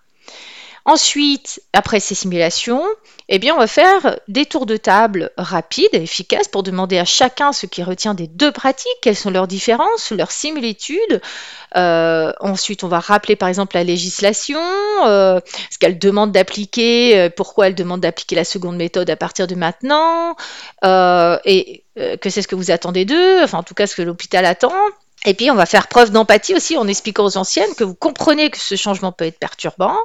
Ensuite, 0.87 1.61
après 1.73 1.99
ces 1.99 2.15
simulations, 2.15 2.81
eh 3.27 3.39
bien, 3.39 3.53
on 3.53 3.57
va 3.57 3.67
faire 3.67 4.21
des 4.29 4.45
tours 4.45 4.65
de 4.65 4.77
table 4.77 5.31
rapides 5.37 5.89
et 5.91 6.01
efficaces 6.01 6.47
pour 6.47 6.63
demander 6.63 6.97
à 6.97 7.03
chacun 7.03 7.51
ce 7.51 7.65
qui 7.65 7.83
retient 7.83 8.13
des 8.13 8.27
deux 8.27 8.53
pratiques, 8.53 8.87
quelles 9.01 9.17
sont 9.17 9.29
leurs 9.29 9.47
différences, 9.47 10.11
leurs 10.11 10.31
similitudes. 10.31 11.21
Euh, 11.75 12.31
ensuite, 12.39 12.85
on 12.85 12.87
va 12.87 13.01
rappeler 13.01 13.35
par 13.35 13.49
exemple 13.49 13.75
la 13.75 13.83
législation, 13.83 14.61
euh, 15.05 15.41
ce 15.69 15.77
qu'elle 15.77 15.99
demande 15.99 16.31
d'appliquer, 16.31 17.19
euh, 17.19 17.29
pourquoi 17.29 17.67
elle 17.67 17.75
demande 17.75 17.99
d'appliquer 17.99 18.37
la 18.37 18.45
seconde 18.45 18.77
méthode 18.77 19.09
à 19.09 19.17
partir 19.17 19.45
de 19.45 19.55
maintenant, 19.55 20.37
et 21.43 21.83
que 22.21 22.29
c'est 22.29 22.41
ce 22.41 22.47
que 22.47 22.55
vous 22.55 22.71
attendez 22.71 23.03
d'eux, 23.03 23.43
enfin 23.43 23.57
en 23.57 23.63
tout 23.63 23.73
cas 23.73 23.87
ce 23.87 23.95
que 23.97 24.03
l'hôpital 24.03 24.45
attend. 24.45 24.71
Et 25.27 25.33
puis, 25.33 25.51
on 25.51 25.55
va 25.55 25.65
faire 25.65 25.89
preuve 25.89 26.11
d'empathie 26.11 26.55
aussi 26.55 26.77
en 26.77 26.87
expliquant 26.87 27.25
aux 27.25 27.35
anciennes 27.35 27.75
que 27.75 27.83
vous 27.83 27.95
comprenez 27.95 28.49
que 28.49 28.57
ce 28.57 28.75
changement 28.75 29.11
peut 29.11 29.25
être 29.25 29.37
perturbant, 29.37 29.97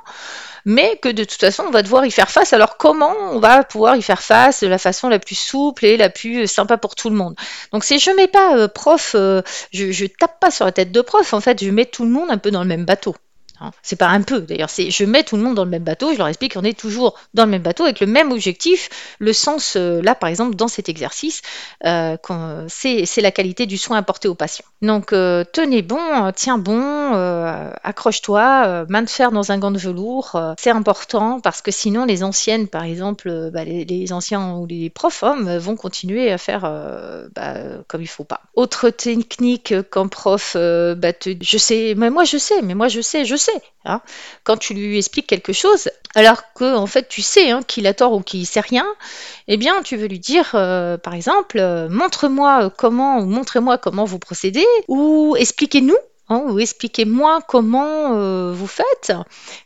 mais 0.65 0.97
que 0.97 1.09
de 1.09 1.23
toute 1.23 1.39
façon, 1.39 1.63
on 1.69 1.71
va 1.71 1.83
devoir 1.83 2.05
y 2.05 2.11
faire 2.11 2.29
face. 2.29 2.53
Alors, 2.53 2.77
comment 2.77 3.15
on 3.31 3.39
va 3.39 3.63
pouvoir 3.63 3.95
y 3.95 4.03
faire 4.03 4.21
face 4.21 4.65
de 4.65 4.67
la 4.67 4.79
façon 4.79 5.09
la 5.09 5.21
plus 5.21 5.37
souple 5.37 5.87
et 5.87 5.97
la 5.97 6.11
plus 6.11 6.49
sympa 6.49 6.77
pour 6.77 6.97
tout 6.97 7.09
le 7.09 7.15
monde? 7.15 7.37
Donc, 7.73 7.85
c'est 7.85 8.01
je 8.01 8.11
mets 8.11 8.27
pas 8.27 8.57
euh, 8.57 8.67
prof, 8.67 9.13
euh, 9.15 9.43
je, 9.73 9.93
je 9.93 10.07
tape 10.07 10.41
pas 10.41 10.51
sur 10.51 10.65
la 10.65 10.73
tête 10.73 10.91
de 10.91 11.01
prof, 11.01 11.33
en 11.33 11.41
fait, 11.41 11.63
je 11.63 11.71
mets 11.71 11.87
tout 11.87 12.03
le 12.03 12.11
monde 12.11 12.29
un 12.29 12.39
peu 12.39 12.51
dans 12.51 12.63
le 12.63 12.69
même 12.69 12.85
bateau. 12.85 13.15
Hein. 13.63 13.71
C'est 13.83 13.97
pas 13.97 14.09
un 14.09 14.23
peu, 14.23 14.41
d'ailleurs, 14.41 14.71
c'est 14.71 14.91
je 14.91 15.05
mets 15.05 15.23
tout 15.23 15.37
le 15.37 15.43
monde 15.43 15.55
dans 15.55 15.65
le 15.65 15.71
même 15.71 15.85
bateau, 15.85 16.13
je 16.13 16.19
leur 16.19 16.29
explique 16.29 16.55
qu'on 16.55 16.65
est 16.65 16.79
toujours 16.79 17.19
dans 17.35 17.45
le 17.45 17.51
même 17.51 17.63
bateau 17.63 17.85
avec 17.85 18.01
le 18.01 18.07
même 18.07 18.33
objectif. 18.33 18.89
Le 19.19 19.33
sens, 19.33 19.77
euh, 19.77 20.03
là, 20.03 20.15
par 20.15 20.29
exemple, 20.29 20.57
dans 20.57 20.69
cet 20.69 20.89
exercice, 20.89 21.43
euh, 21.87 22.17
c'est 22.69 23.21
la 23.21 23.31
qualité 23.31 23.67
du 23.67 23.79
soin 23.79 23.99
apporté 23.99 24.29
au 24.29 24.35
patient. 24.35 24.65
Donc, 24.81 25.13
euh, 25.13 25.45
tenez 25.53 25.83
bon, 25.83 26.33
tiens 26.35 26.59
bon, 26.59 27.13
accroche-toi, 27.85 28.87
main 28.89 29.03
de 29.03 29.09
fer 29.09 29.31
dans 29.31 29.53
un 29.53 29.59
gant 29.59 29.71
de 29.71 29.79
velours, 29.79 30.37
c'est 30.59 30.71
important 30.71 31.41
parce 31.41 31.63
que 31.63 31.71
sinon, 31.71 32.05
les 32.05 32.25
anciennes, 32.25 32.67
par 32.69 32.85
exemple, 32.85 33.51
bah, 33.53 33.65
les, 33.65 34.13
anciens 34.13 34.55
ou 34.55 34.67
les 34.67 34.91
profs 34.91 35.23
hommes 35.23 35.57
vont 35.59 35.77
continuer 35.77 36.33
à 36.33 36.39
faire 36.39 36.63
bah, 37.35 37.55
comme 37.87 38.03
il 38.03 38.09
faut 38.09 38.25
pas. 38.25 38.41
Autre 38.55 38.91
technique 38.91 39.75
qu'un 39.91 40.09
prof, 40.09 40.57
bah, 40.57 41.13
je 41.25 41.59
sais, 41.59 41.95
mais 41.97 42.11
moi 42.11 42.25
je 42.25 42.39
sais, 42.39 42.61
mais 42.63 42.75
moi 42.75 42.89
je 42.89 43.01
sais, 43.01 43.25
je 43.25 43.37
sais 43.37 43.52
Hein. 43.85 44.01
Quand 44.45 44.57
tu 44.57 44.75
lui 44.75 44.99
expliques 44.99 45.27
quelque 45.27 45.53
chose, 45.53 45.91
alors 46.15 46.53
que 46.55 46.77
en 46.77 46.87
fait 46.87 47.09
tu 47.09 47.23
sais 47.23 47.51
hein, 47.51 47.63
qu'il 47.67 47.87
a 47.87 47.95
tort 47.95 48.13
ou 48.13 48.21
qu'il 48.21 48.47
sait 48.47 48.61
rien, 48.61 48.87
eh 49.49 49.57
bien 49.57 49.83
tu 49.83 49.97
veux 49.97 50.07
lui 50.07 50.19
dire, 50.19 50.51
euh, 50.55 50.97
par 50.99 51.15
exemple, 51.15 51.59
euh, 51.59 51.89
montre-moi 51.89 52.71
comment 52.77 53.23
montrez-moi 53.23 53.79
comment 53.79 54.05
vous 54.05 54.19
procédez, 54.19 54.67
ou 54.89 55.37
expliquez-nous 55.37 55.97
Hein, 56.29 56.45
ou 56.47 56.61
expliquez-moi 56.61 57.41
comment 57.49 58.15
euh, 58.15 58.53
vous 58.55 58.69
faites, 58.69 59.13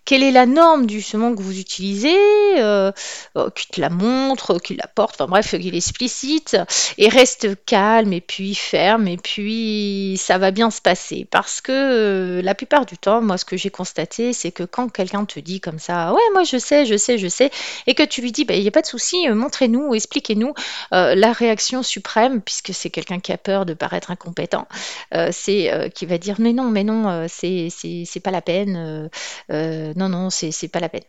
quelle 0.06 0.22
est 0.22 0.30
la 0.30 0.46
norme 0.46 0.86
du 0.86 1.00
justement 1.00 1.34
que 1.34 1.42
vous 1.42 1.60
utilisez, 1.60 2.16
euh, 2.58 2.90
euh, 3.36 3.50
qu'il 3.50 3.68
te 3.68 3.80
la 3.80 3.90
montre, 3.90 4.58
qu'il 4.58 4.78
la 4.78 4.86
porte, 4.86 5.20
enfin 5.20 5.28
bref, 5.30 5.50
qu'il 5.50 5.76
explicite, 5.76 6.56
et 6.96 7.10
reste 7.10 7.62
calme 7.66 8.14
et 8.14 8.22
puis 8.22 8.54
ferme, 8.54 9.06
et 9.06 9.18
puis 9.18 10.18
ça 10.18 10.38
va 10.38 10.50
bien 10.50 10.70
se 10.70 10.80
passer. 10.80 11.26
Parce 11.30 11.60
que 11.60 12.40
la 12.42 12.54
plupart 12.54 12.86
du 12.86 12.96
temps, 12.96 13.20
moi 13.20 13.36
ce 13.36 13.44
que 13.44 13.58
j'ai 13.58 13.70
constaté, 13.70 14.32
c'est 14.32 14.50
que 14.50 14.62
quand 14.62 14.90
quelqu'un 14.90 15.26
te 15.26 15.38
dit 15.38 15.60
comme 15.60 15.78
ça, 15.78 16.14
ouais, 16.14 16.20
moi 16.32 16.44
je 16.44 16.56
sais, 16.56 16.86
je 16.86 16.96
sais, 16.96 17.18
je 17.18 17.28
sais, 17.28 17.50
et 17.86 17.94
que 17.94 18.02
tu 18.02 18.22
lui 18.22 18.32
dis, 18.32 18.46
bah, 18.46 18.54
il 18.54 18.62
n'y 18.62 18.68
a 18.68 18.72
pas 18.72 18.82
de 18.82 18.86
souci, 18.86 19.28
montrez-nous, 19.28 19.94
expliquez-nous, 19.94 20.54
la 20.90 21.32
réaction 21.32 21.82
suprême, 21.82 22.40
puisque 22.40 22.72
c'est 22.72 22.90
quelqu'un 22.90 23.20
qui 23.20 23.32
a 23.32 23.38
peur 23.38 23.66
de 23.66 23.74
paraître 23.74 24.10
incompétent, 24.10 24.66
c'est 25.30 25.92
qui 25.94 26.06
va 26.06 26.16
dire, 26.16 26.40
mais 26.46 26.52
non, 26.52 26.70
mais 26.70 26.84
non, 26.84 27.08
euh, 27.08 27.26
c'est 27.28 28.20
pas 28.22 28.30
la 28.30 28.40
peine. 28.40 28.76
Euh, 28.76 29.08
euh, 29.50 29.92
non, 29.96 30.08
non, 30.08 30.30
c'est 30.30 30.68
pas 30.68 30.78
la 30.78 30.88
peine. 30.88 31.02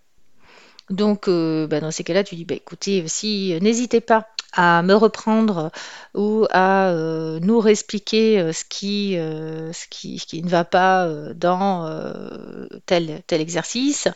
Donc, 0.89 1.29
bah, 1.29 1.79
dans 1.79 1.91
ces 1.91 2.03
cas-là, 2.03 2.23
tu 2.23 2.35
dis, 2.35 2.45
bah, 2.45 2.55
écoutez, 2.55 3.07
si 3.07 3.55
n'hésitez 3.61 4.01
pas 4.01 4.27
à 4.53 4.81
me 4.81 4.95
reprendre 4.95 5.71
ou 6.15 6.47
à 6.51 6.91
nous 7.41 7.59
réexpliquer 7.59 8.51
ce 8.51 8.63
qui, 8.63 9.13
ce 9.13 9.87
qui, 9.89 10.17
ce 10.17 10.25
qui 10.25 10.41
ne 10.41 10.49
va 10.49 10.63
pas 10.63 11.07
dans 11.35 11.87
tel, 12.85 13.21
tel 13.27 13.41
exercice, 13.41 14.07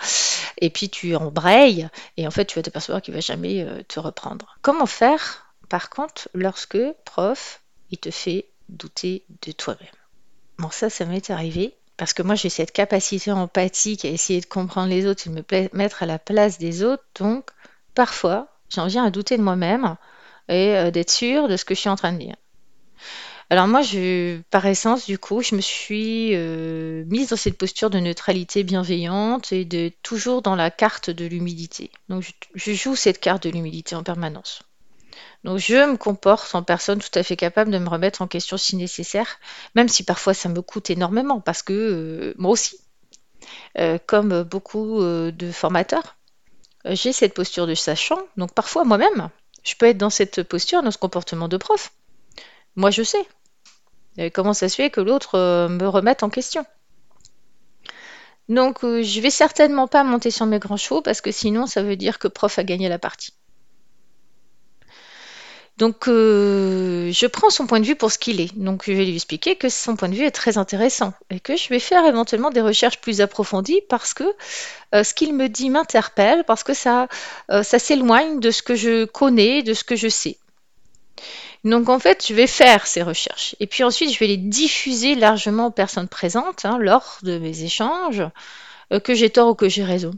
et 0.59 0.69
puis 0.69 0.89
tu 0.89 1.15
embrayes, 1.15 1.89
et 2.17 2.25
en 2.25 2.31
fait, 2.31 2.45
tu 2.45 2.57
vas 2.57 2.63
t'apercevoir 2.63 3.01
qu'il 3.01 3.13
va 3.13 3.19
jamais 3.19 3.67
te 3.89 3.99
reprendre. 3.99 4.57
Comment 4.61 4.87
faire, 4.87 5.53
par 5.67 5.89
contre, 5.89 6.29
lorsque, 6.33 6.79
prof, 7.03 7.61
il 7.91 7.97
te 7.97 8.11
fait 8.11 8.47
douter 8.69 9.25
de 9.45 9.51
toi-même? 9.51 10.00
Ça, 10.69 10.89
ça 10.89 11.05
m'est 11.05 11.29
arrivé 11.29 11.73
parce 11.97 12.13
que 12.13 12.23
moi, 12.23 12.35
j'ai 12.35 12.49
cette 12.49 12.71
capacité 12.71 13.31
empathique 13.31 14.05
à 14.05 14.09
essayer 14.09 14.41
de 14.41 14.45
comprendre 14.45 14.89
les 14.89 15.05
autres 15.05 15.27
et 15.27 15.29
de 15.29 15.35
me 15.35 15.77
mettre 15.77 16.03
à 16.03 16.05
la 16.05 16.19
place 16.19 16.57
des 16.57 16.83
autres. 16.83 17.03
Donc, 17.19 17.49
parfois, 17.93 18.47
j'en 18.73 18.87
viens 18.87 19.05
à 19.05 19.11
douter 19.11 19.37
de 19.37 19.43
moi-même 19.43 19.95
et 20.49 20.75
euh, 20.75 20.91
d'être 20.91 21.11
sûre 21.11 21.47
de 21.47 21.57
ce 21.57 21.65
que 21.65 21.75
je 21.75 21.79
suis 21.79 21.89
en 21.89 21.95
train 21.95 22.13
de 22.13 22.17
dire. 22.17 22.35
Alors 23.51 23.67
moi, 23.67 23.81
je, 23.81 24.39
par 24.49 24.65
essence, 24.65 25.05
du 25.05 25.17
coup, 25.19 25.41
je 25.41 25.55
me 25.55 25.61
suis 25.61 26.31
euh, 26.35 27.03
mise 27.07 27.29
dans 27.29 27.35
cette 27.35 27.57
posture 27.57 27.89
de 27.89 27.99
neutralité 27.99 28.63
bienveillante 28.63 29.51
et 29.51 29.65
de 29.65 29.91
toujours 30.03 30.41
dans 30.41 30.55
la 30.55 30.71
carte 30.71 31.09
de 31.09 31.25
l'humilité. 31.25 31.91
Donc 32.07 32.23
je 32.55 32.71
joue 32.71 32.95
cette 32.95 33.19
carte 33.19 33.43
de 33.43 33.49
l'humilité 33.49 33.93
en 33.93 34.03
permanence. 34.03 34.63
Donc 35.43 35.57
je 35.57 35.75
me 35.91 35.97
comporte 35.97 36.53
en 36.55 36.63
personne 36.63 36.99
tout 36.99 37.19
à 37.19 37.23
fait 37.23 37.35
capable 37.35 37.71
de 37.71 37.77
me 37.77 37.89
remettre 37.89 38.21
en 38.21 38.27
question 38.27 38.57
si 38.57 38.75
nécessaire, 38.75 39.39
même 39.75 39.87
si 39.87 40.03
parfois 40.03 40.33
ça 40.33 40.49
me 40.49 40.61
coûte 40.61 40.89
énormément, 40.89 41.39
parce 41.41 41.63
que 41.63 41.73
euh, 41.73 42.33
moi 42.37 42.51
aussi, 42.51 42.77
euh, 43.77 43.97
comme 44.05 44.43
beaucoup 44.43 45.01
euh, 45.01 45.31
de 45.31 45.51
formateurs, 45.51 46.17
j'ai 46.85 47.13
cette 47.13 47.33
posture 47.33 47.67
de 47.67 47.75
sachant, 47.75 48.19
donc 48.37 48.53
parfois 48.53 48.83
moi-même, 48.83 49.29
je 49.63 49.75
peux 49.75 49.87
être 49.87 49.97
dans 49.97 50.09
cette 50.09 50.43
posture, 50.43 50.83
dans 50.83 50.91
ce 50.91 50.97
comportement 50.97 51.47
de 51.47 51.57
prof. 51.57 51.91
Moi 52.75 52.91
je 52.91 53.03
sais. 53.03 53.27
comment 54.33 54.53
ça 54.53 54.69
se 54.69 54.75
fait 54.75 54.89
que 54.89 55.01
l'autre 55.01 55.37
me 55.67 55.87
remette 55.87 56.23
en 56.23 56.29
question 56.29 56.65
donc, 58.49 58.79
je 58.81 59.21
vais 59.21 59.29
certainement 59.29 59.87
pas 59.87 60.03
monter 60.03 60.29
sur 60.29 60.45
mes 60.45 60.59
grands 60.59 60.75
chevaux 60.75 61.01
parce 61.01 61.21
que 61.21 61.31
sinon, 61.31 61.67
ça 61.67 61.83
veut 61.83 61.95
dire 61.95 62.19
que 62.19 62.27
prof 62.27 62.59
a 62.59 62.65
gagné 62.65 62.89
la 62.89 62.99
partie. 62.99 63.31
Donc, 65.81 66.07
euh, 66.07 67.11
je 67.11 67.25
prends 67.25 67.49
son 67.49 67.65
point 67.65 67.79
de 67.79 67.87
vue 67.87 67.95
pour 67.95 68.11
ce 68.11 68.19
qu'il 68.19 68.39
est. 68.39 68.55
Donc, 68.55 68.83
je 68.85 68.91
vais 68.91 69.03
lui 69.03 69.15
expliquer 69.15 69.55
que 69.55 69.67
son 69.67 69.95
point 69.95 70.09
de 70.09 70.13
vue 70.13 70.25
est 70.25 70.29
très 70.29 70.59
intéressant 70.59 71.11
et 71.31 71.39
que 71.39 71.57
je 71.57 71.69
vais 71.69 71.79
faire 71.79 72.05
éventuellement 72.05 72.51
des 72.51 72.61
recherches 72.61 72.99
plus 72.99 73.19
approfondies 73.19 73.81
parce 73.89 74.13
que 74.13 74.31
euh, 74.93 75.03
ce 75.03 75.15
qu'il 75.15 75.33
me 75.33 75.49
dit 75.49 75.71
m'interpelle, 75.71 76.43
parce 76.43 76.63
que 76.63 76.75
ça, 76.75 77.07
euh, 77.49 77.63
ça 77.63 77.79
s'éloigne 77.79 78.39
de 78.39 78.51
ce 78.51 78.61
que 78.61 78.75
je 78.75 79.05
connais, 79.05 79.63
de 79.63 79.73
ce 79.73 79.83
que 79.83 79.95
je 79.95 80.07
sais. 80.07 80.37
Donc, 81.63 81.89
en 81.89 81.97
fait, 81.97 82.27
je 82.27 82.35
vais 82.35 82.45
faire 82.45 82.85
ces 82.85 83.01
recherches 83.01 83.55
et 83.59 83.65
puis 83.65 83.83
ensuite, 83.83 84.13
je 84.13 84.19
vais 84.19 84.27
les 84.27 84.37
diffuser 84.37 85.15
largement 85.15 85.65
aux 85.65 85.71
personnes 85.71 86.07
présentes 86.07 86.63
hein, 86.63 86.77
lors 86.79 87.17
de 87.23 87.39
mes 87.39 87.63
échanges, 87.63 88.21
que 89.03 89.15
j'ai 89.15 89.31
tort 89.31 89.49
ou 89.49 89.55
que 89.55 89.67
j'ai 89.67 89.83
raison. 89.83 90.11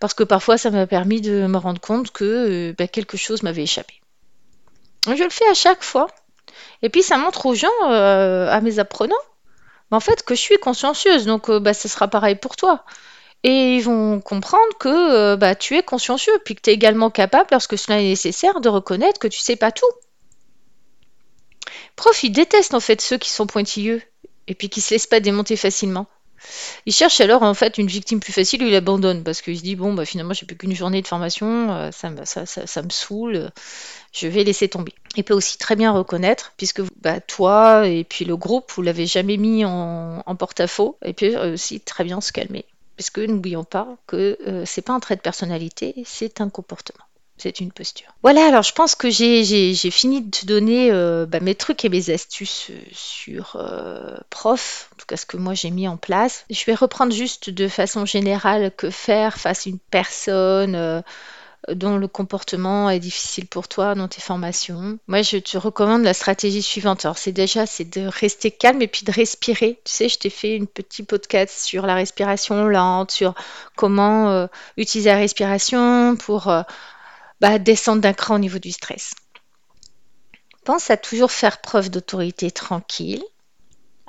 Parce 0.00 0.14
que 0.14 0.24
parfois, 0.24 0.58
ça 0.58 0.72
m'a 0.72 0.88
permis 0.88 1.20
de 1.20 1.46
me 1.46 1.58
rendre 1.58 1.80
compte 1.80 2.10
que 2.10 2.74
bah, 2.76 2.88
quelque 2.88 3.16
chose 3.16 3.44
m'avait 3.44 3.62
échappé. 3.62 4.00
Je 5.06 5.22
le 5.22 5.30
fais 5.30 5.48
à 5.48 5.54
chaque 5.54 5.82
fois. 5.82 6.06
Et 6.82 6.88
puis 6.88 7.02
ça 7.02 7.16
montre 7.16 7.46
aux 7.46 7.54
gens, 7.54 7.68
euh, 7.84 8.48
à 8.50 8.60
mes 8.60 8.78
apprenants, 8.78 9.14
en 9.90 10.00
fait, 10.00 10.22
que 10.22 10.34
je 10.34 10.40
suis 10.40 10.58
consciencieuse. 10.58 11.26
Donc 11.26 11.48
euh, 11.50 11.60
bah, 11.60 11.74
sera 11.74 12.08
pareil 12.08 12.36
pour 12.36 12.56
toi. 12.56 12.84
Et 13.42 13.76
ils 13.76 13.82
vont 13.82 14.20
comprendre 14.20 14.78
que 14.78 14.88
euh, 14.88 15.36
bah, 15.36 15.54
tu 15.54 15.76
es 15.76 15.82
consciencieux, 15.82 16.32
puis 16.44 16.54
que 16.54 16.62
tu 16.62 16.70
es 16.70 16.72
également 16.72 17.10
capable, 17.10 17.48
lorsque 17.52 17.76
cela 17.76 18.00
est 18.00 18.04
nécessaire, 18.04 18.60
de 18.60 18.68
reconnaître 18.68 19.18
que 19.18 19.28
tu 19.28 19.38
sais 19.38 19.56
pas 19.56 19.72
tout. 19.72 19.90
Prof, 21.96 22.22
ils 22.24 22.30
détestent 22.30 22.74
en 22.74 22.80
fait 22.80 23.00
ceux 23.00 23.18
qui 23.18 23.30
sont 23.30 23.46
pointilleux 23.46 24.02
et 24.46 24.54
puis 24.54 24.68
qui 24.68 24.80
se 24.80 24.94
laissent 24.94 25.06
pas 25.06 25.20
démonter 25.20 25.56
facilement. 25.56 26.06
Il 26.86 26.92
cherche 26.92 27.20
alors 27.20 27.42
en 27.42 27.54
fait 27.54 27.78
une 27.78 27.86
victime 27.86 28.20
plus 28.20 28.32
facile 28.32 28.62
il 28.62 28.74
abandonne 28.74 29.22
parce 29.22 29.42
qu'il 29.42 29.56
se 29.56 29.62
dit 29.62 29.76
bon 29.76 29.94
bah 29.94 30.04
finalement 30.04 30.34
j'ai 30.34 30.46
plus 30.46 30.56
qu'une 30.56 30.74
journée 30.74 31.02
de 31.02 31.06
formation, 31.06 31.72
euh, 31.72 31.90
ça, 31.90 32.10
me, 32.10 32.24
ça, 32.24 32.46
ça, 32.46 32.82
me 32.82 32.90
saoule, 32.90 33.50
je 34.12 34.28
vais 34.28 34.44
laisser 34.44 34.68
tomber. 34.68 34.92
Il 35.16 35.24
peut 35.24 35.34
aussi 35.34 35.58
très 35.58 35.76
bien 35.76 35.92
reconnaître 35.92 36.52
puisque 36.56 36.82
bah, 37.00 37.20
toi 37.20 37.86
et 37.86 38.04
puis 38.04 38.24
le 38.24 38.36
groupe 38.36 38.72
vous 38.74 38.82
l'avez 38.82 39.06
jamais 39.06 39.36
mis 39.36 39.64
en, 39.64 40.22
porte-à-faux 40.38 40.98
et 41.04 41.12
puis 41.12 41.36
aussi 41.36 41.80
très 41.80 42.04
bien 42.04 42.20
se 42.20 42.32
calmer. 42.32 42.64
Parce 42.96 43.10
que 43.10 43.20
n'oublions 43.22 43.64
pas 43.64 43.88
que 44.06 44.38
euh, 44.46 44.64
c'est 44.66 44.82
pas 44.82 44.92
un 44.92 45.00
trait 45.00 45.16
de 45.16 45.20
personnalité, 45.20 45.94
c'est 46.04 46.40
un 46.40 46.48
comportement. 46.48 47.04
C'est 47.36 47.60
une 47.60 47.72
posture. 47.72 48.06
Voilà, 48.22 48.46
alors 48.46 48.62
je 48.62 48.72
pense 48.72 48.94
que 48.94 49.10
j'ai 49.10 49.74
fini 49.90 50.22
de 50.22 50.30
te 50.30 50.46
donner 50.46 50.90
euh, 50.92 51.26
bah, 51.26 51.40
mes 51.40 51.54
trucs 51.54 51.84
et 51.84 51.88
mes 51.88 52.10
astuces 52.10 52.68
euh, 52.70 52.80
sur 52.92 53.56
euh, 53.56 54.16
prof, 54.30 54.88
en 54.92 54.96
tout 54.96 55.06
cas 55.06 55.16
ce 55.16 55.26
que 55.26 55.36
moi 55.36 55.54
j'ai 55.54 55.70
mis 55.70 55.88
en 55.88 55.96
place. 55.96 56.44
Je 56.48 56.64
vais 56.64 56.74
reprendre 56.74 57.12
juste 57.12 57.50
de 57.50 57.66
façon 57.66 58.06
générale 58.06 58.70
que 58.76 58.88
faire 58.88 59.38
face 59.38 59.66
à 59.66 59.70
une 59.70 59.78
personne 59.78 61.02
dont 61.68 61.96
le 61.96 62.08
comportement 62.08 62.88
est 62.90 63.00
difficile 63.00 63.46
pour 63.46 63.68
toi 63.68 63.94
dans 63.94 64.06
tes 64.06 64.20
formations. 64.20 64.98
Moi, 65.08 65.22
je 65.22 65.38
te 65.38 65.56
recommande 65.56 66.02
la 66.02 66.12
stratégie 66.12 66.60
suivante. 66.60 67.06
Alors, 67.06 67.16
c'est 67.16 67.32
déjà, 67.32 67.64
c'est 67.64 67.88
de 67.88 68.06
rester 68.06 68.50
calme 68.50 68.82
et 68.82 68.86
puis 68.86 69.06
de 69.06 69.10
respirer. 69.10 69.80
Tu 69.84 69.92
sais, 69.92 70.08
je 70.10 70.18
t'ai 70.18 70.28
fait 70.28 70.56
une 70.56 70.66
petite 70.66 71.08
podcast 71.08 71.58
sur 71.58 71.86
la 71.86 71.94
respiration 71.94 72.66
lente, 72.66 73.12
sur 73.12 73.34
comment 73.76 74.46
utiliser 74.76 75.08
la 75.08 75.16
respiration 75.16 76.16
pour 76.16 76.52
bah, 77.44 77.58
descendre 77.58 78.00
d'un 78.00 78.14
cran 78.14 78.36
au 78.36 78.38
niveau 78.38 78.58
du 78.58 78.72
stress. 78.72 79.12
Pense 80.64 80.90
à 80.90 80.96
toujours 80.96 81.30
faire 81.30 81.60
preuve 81.60 81.90
d'autorité 81.90 82.50
tranquille, 82.50 83.22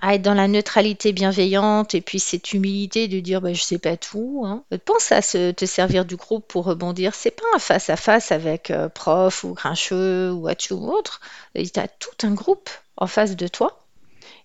à 0.02 0.16
être 0.16 0.22
dans 0.22 0.34
la 0.34 0.48
neutralité 0.48 1.12
bienveillante 1.12 1.96
et 1.96 2.00
puis 2.00 2.22
cette 2.22 2.54
humilité 2.54 3.10
de 3.10 3.20
dire 3.20 3.42
bah, 3.42 3.52
je 3.52 3.62
sais 3.62 3.78
pas 3.78 3.98
tout. 3.98 4.44
Hein. 4.46 4.64
Pense 4.86 5.12
à 5.12 5.22
te 5.22 5.66
servir 5.66 6.06
du 6.06 6.16
groupe 6.16 6.48
pour 6.48 6.64
rebondir. 6.64 7.14
C'est 7.14 7.32
pas 7.32 7.44
un 7.54 7.60
face 7.60 7.90
à 7.90 7.98
face 7.98 8.32
avec 8.32 8.72
euh, 8.72 8.88
prof 8.88 9.44
ou 9.44 9.54
grincheux 9.54 10.32
ou 10.32 10.48
Atchou 10.48 10.76
ou 10.76 10.94
autre. 10.94 11.20
Tu 11.56 11.78
as 11.78 11.90
tout 11.90 12.16
un 12.26 12.34
groupe 12.34 12.70
en 12.96 13.08
face 13.08 13.36
de 13.36 13.50
toi. 13.50 13.86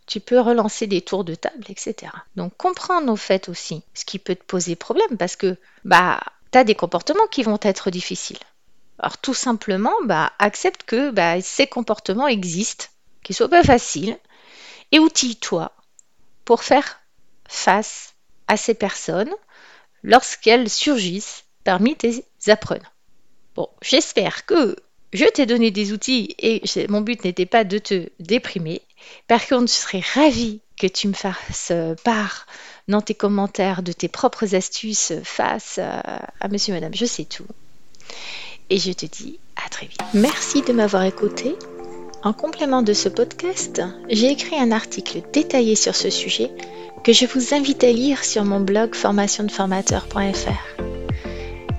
Tu 0.09 0.18
peux 0.18 0.40
relancer 0.40 0.88
des 0.88 1.00
tours 1.00 1.22
de 1.22 1.37
table, 1.37 1.66
etc. 1.68 2.11
Donc 2.35 2.57
comprendre 2.57 3.12
au 3.12 3.16
fait 3.16 3.48
aussi 3.48 3.85
ce 3.94 4.05
qui 4.05 4.18
peut 4.18 4.35
te 4.35 4.42
poser 4.42 4.74
problème 4.74 5.16
parce 5.16 5.37
que 5.37 5.57
bah 5.85 6.18
tu 6.50 6.59
as 6.59 6.64
des 6.64 6.74
comportements 6.74 7.29
qui 7.31 7.44
vont 7.44 7.61
être 7.62 7.92
difficiles. 7.92 8.40
Alors 9.02 9.16
tout 9.16 9.34
simplement, 9.34 9.94
bah, 10.04 10.32
accepte 10.38 10.82
que 10.84 11.10
bah, 11.10 11.40
ces 11.40 11.66
comportements 11.66 12.28
existent, 12.28 12.86
qu'ils 13.22 13.34
soient 13.34 13.48
pas 13.48 13.64
faciles, 13.64 14.18
et 14.92 14.98
outille-toi 14.98 15.72
pour 16.44 16.62
faire 16.62 17.00
face 17.48 18.14
à 18.46 18.56
ces 18.56 18.74
personnes 18.74 19.32
lorsqu'elles 20.02 20.68
surgissent 20.68 21.44
parmi 21.64 21.96
tes 21.96 22.24
apprenants. 22.48 22.84
Bon, 23.54 23.68
j'espère 23.80 24.44
que 24.44 24.76
je 25.12 25.24
t'ai 25.24 25.46
donné 25.46 25.70
des 25.70 25.92
outils 25.92 26.34
et 26.38 26.62
mon 26.88 27.00
but 27.00 27.24
n'était 27.24 27.46
pas 27.46 27.64
de 27.64 27.78
te 27.78 28.08
déprimer. 28.20 28.82
Par 29.28 29.46
contre, 29.46 29.72
je 29.72 29.78
serais 29.78 30.02
ravie 30.14 30.60
que 30.78 30.86
tu 30.86 31.08
me 31.08 31.14
fasses 31.14 31.72
part 32.04 32.46
dans 32.86 33.00
tes 33.00 33.14
commentaires 33.14 33.82
de 33.82 33.92
tes 33.92 34.08
propres 34.08 34.54
astuces 34.54 35.12
face 35.24 35.78
à, 35.78 36.00
à 36.40 36.48
monsieur, 36.48 36.74
madame, 36.74 36.94
je 36.94 37.06
sais 37.06 37.24
tout 37.24 37.46
et 38.70 38.78
je 38.78 38.92
te 38.92 39.06
dis 39.06 39.38
à 39.64 39.68
très 39.68 39.87
vite. 39.87 40.00
Merci 40.14 40.62
de 40.62 40.72
m'avoir 40.72 41.02
écouté. 41.02 41.56
En 42.22 42.33
complément 42.33 42.83
de 42.83 42.92
ce 42.92 43.09
podcast, 43.09 43.83
j'ai 44.09 44.30
écrit 44.30 44.56
un 44.56 44.72
article 44.72 45.22
détaillé 45.33 45.74
sur 45.74 45.94
ce 45.94 46.11
sujet 46.11 46.50
que 47.02 47.12
je 47.12 47.26
vous 47.26 47.54
invite 47.54 47.83
à 47.83 47.92
lire 47.92 48.24
sur 48.24 48.44
mon 48.44 48.61
blog 48.61 48.94
formationdeformateur.fr. 48.94 50.83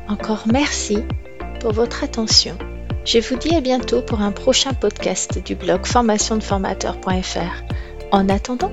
Encore 0.09 0.43
merci 0.51 0.97
pour 1.59 1.73
votre 1.73 2.03
attention. 2.03 2.57
Je 3.05 3.19
vous 3.19 3.35
dis 3.35 3.55
à 3.55 3.61
bientôt 3.61 4.01
pour 4.01 4.21
un 4.21 4.31
prochain 4.31 4.73
podcast 4.73 5.43
du 5.43 5.55
blog 5.55 5.85
formationdeformateur.fr. 5.85 7.63
En 8.11 8.27
attendant, 8.29 8.71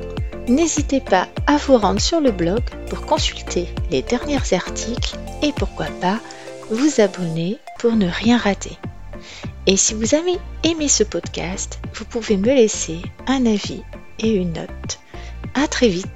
n'hésitez 0.48 1.00
pas 1.00 1.28
à 1.46 1.58
vous 1.58 1.76
rendre 1.76 2.00
sur 2.00 2.20
le 2.20 2.30
blog 2.30 2.60
pour 2.88 3.02
consulter 3.02 3.68
les 3.90 4.02
derniers 4.02 4.38
articles 4.52 5.16
et 5.42 5.52
pourquoi 5.52 5.86
pas 6.00 6.18
vous 6.70 7.00
abonner 7.00 7.58
pour 7.78 7.92
ne 7.92 8.08
rien 8.08 8.36
rater. 8.36 8.76
Et 9.66 9.76
si 9.76 9.94
vous 9.94 10.14
avez 10.14 10.38
aimé 10.64 10.88
ce 10.88 11.04
podcast, 11.04 11.80
vous 11.94 12.04
pouvez 12.04 12.36
me 12.36 12.46
laisser 12.46 13.00
un 13.26 13.46
avis 13.46 13.82
et 14.18 14.34
une 14.34 14.52
note. 14.52 14.98
À 15.54 15.66
très 15.66 15.88
vite 15.88 16.08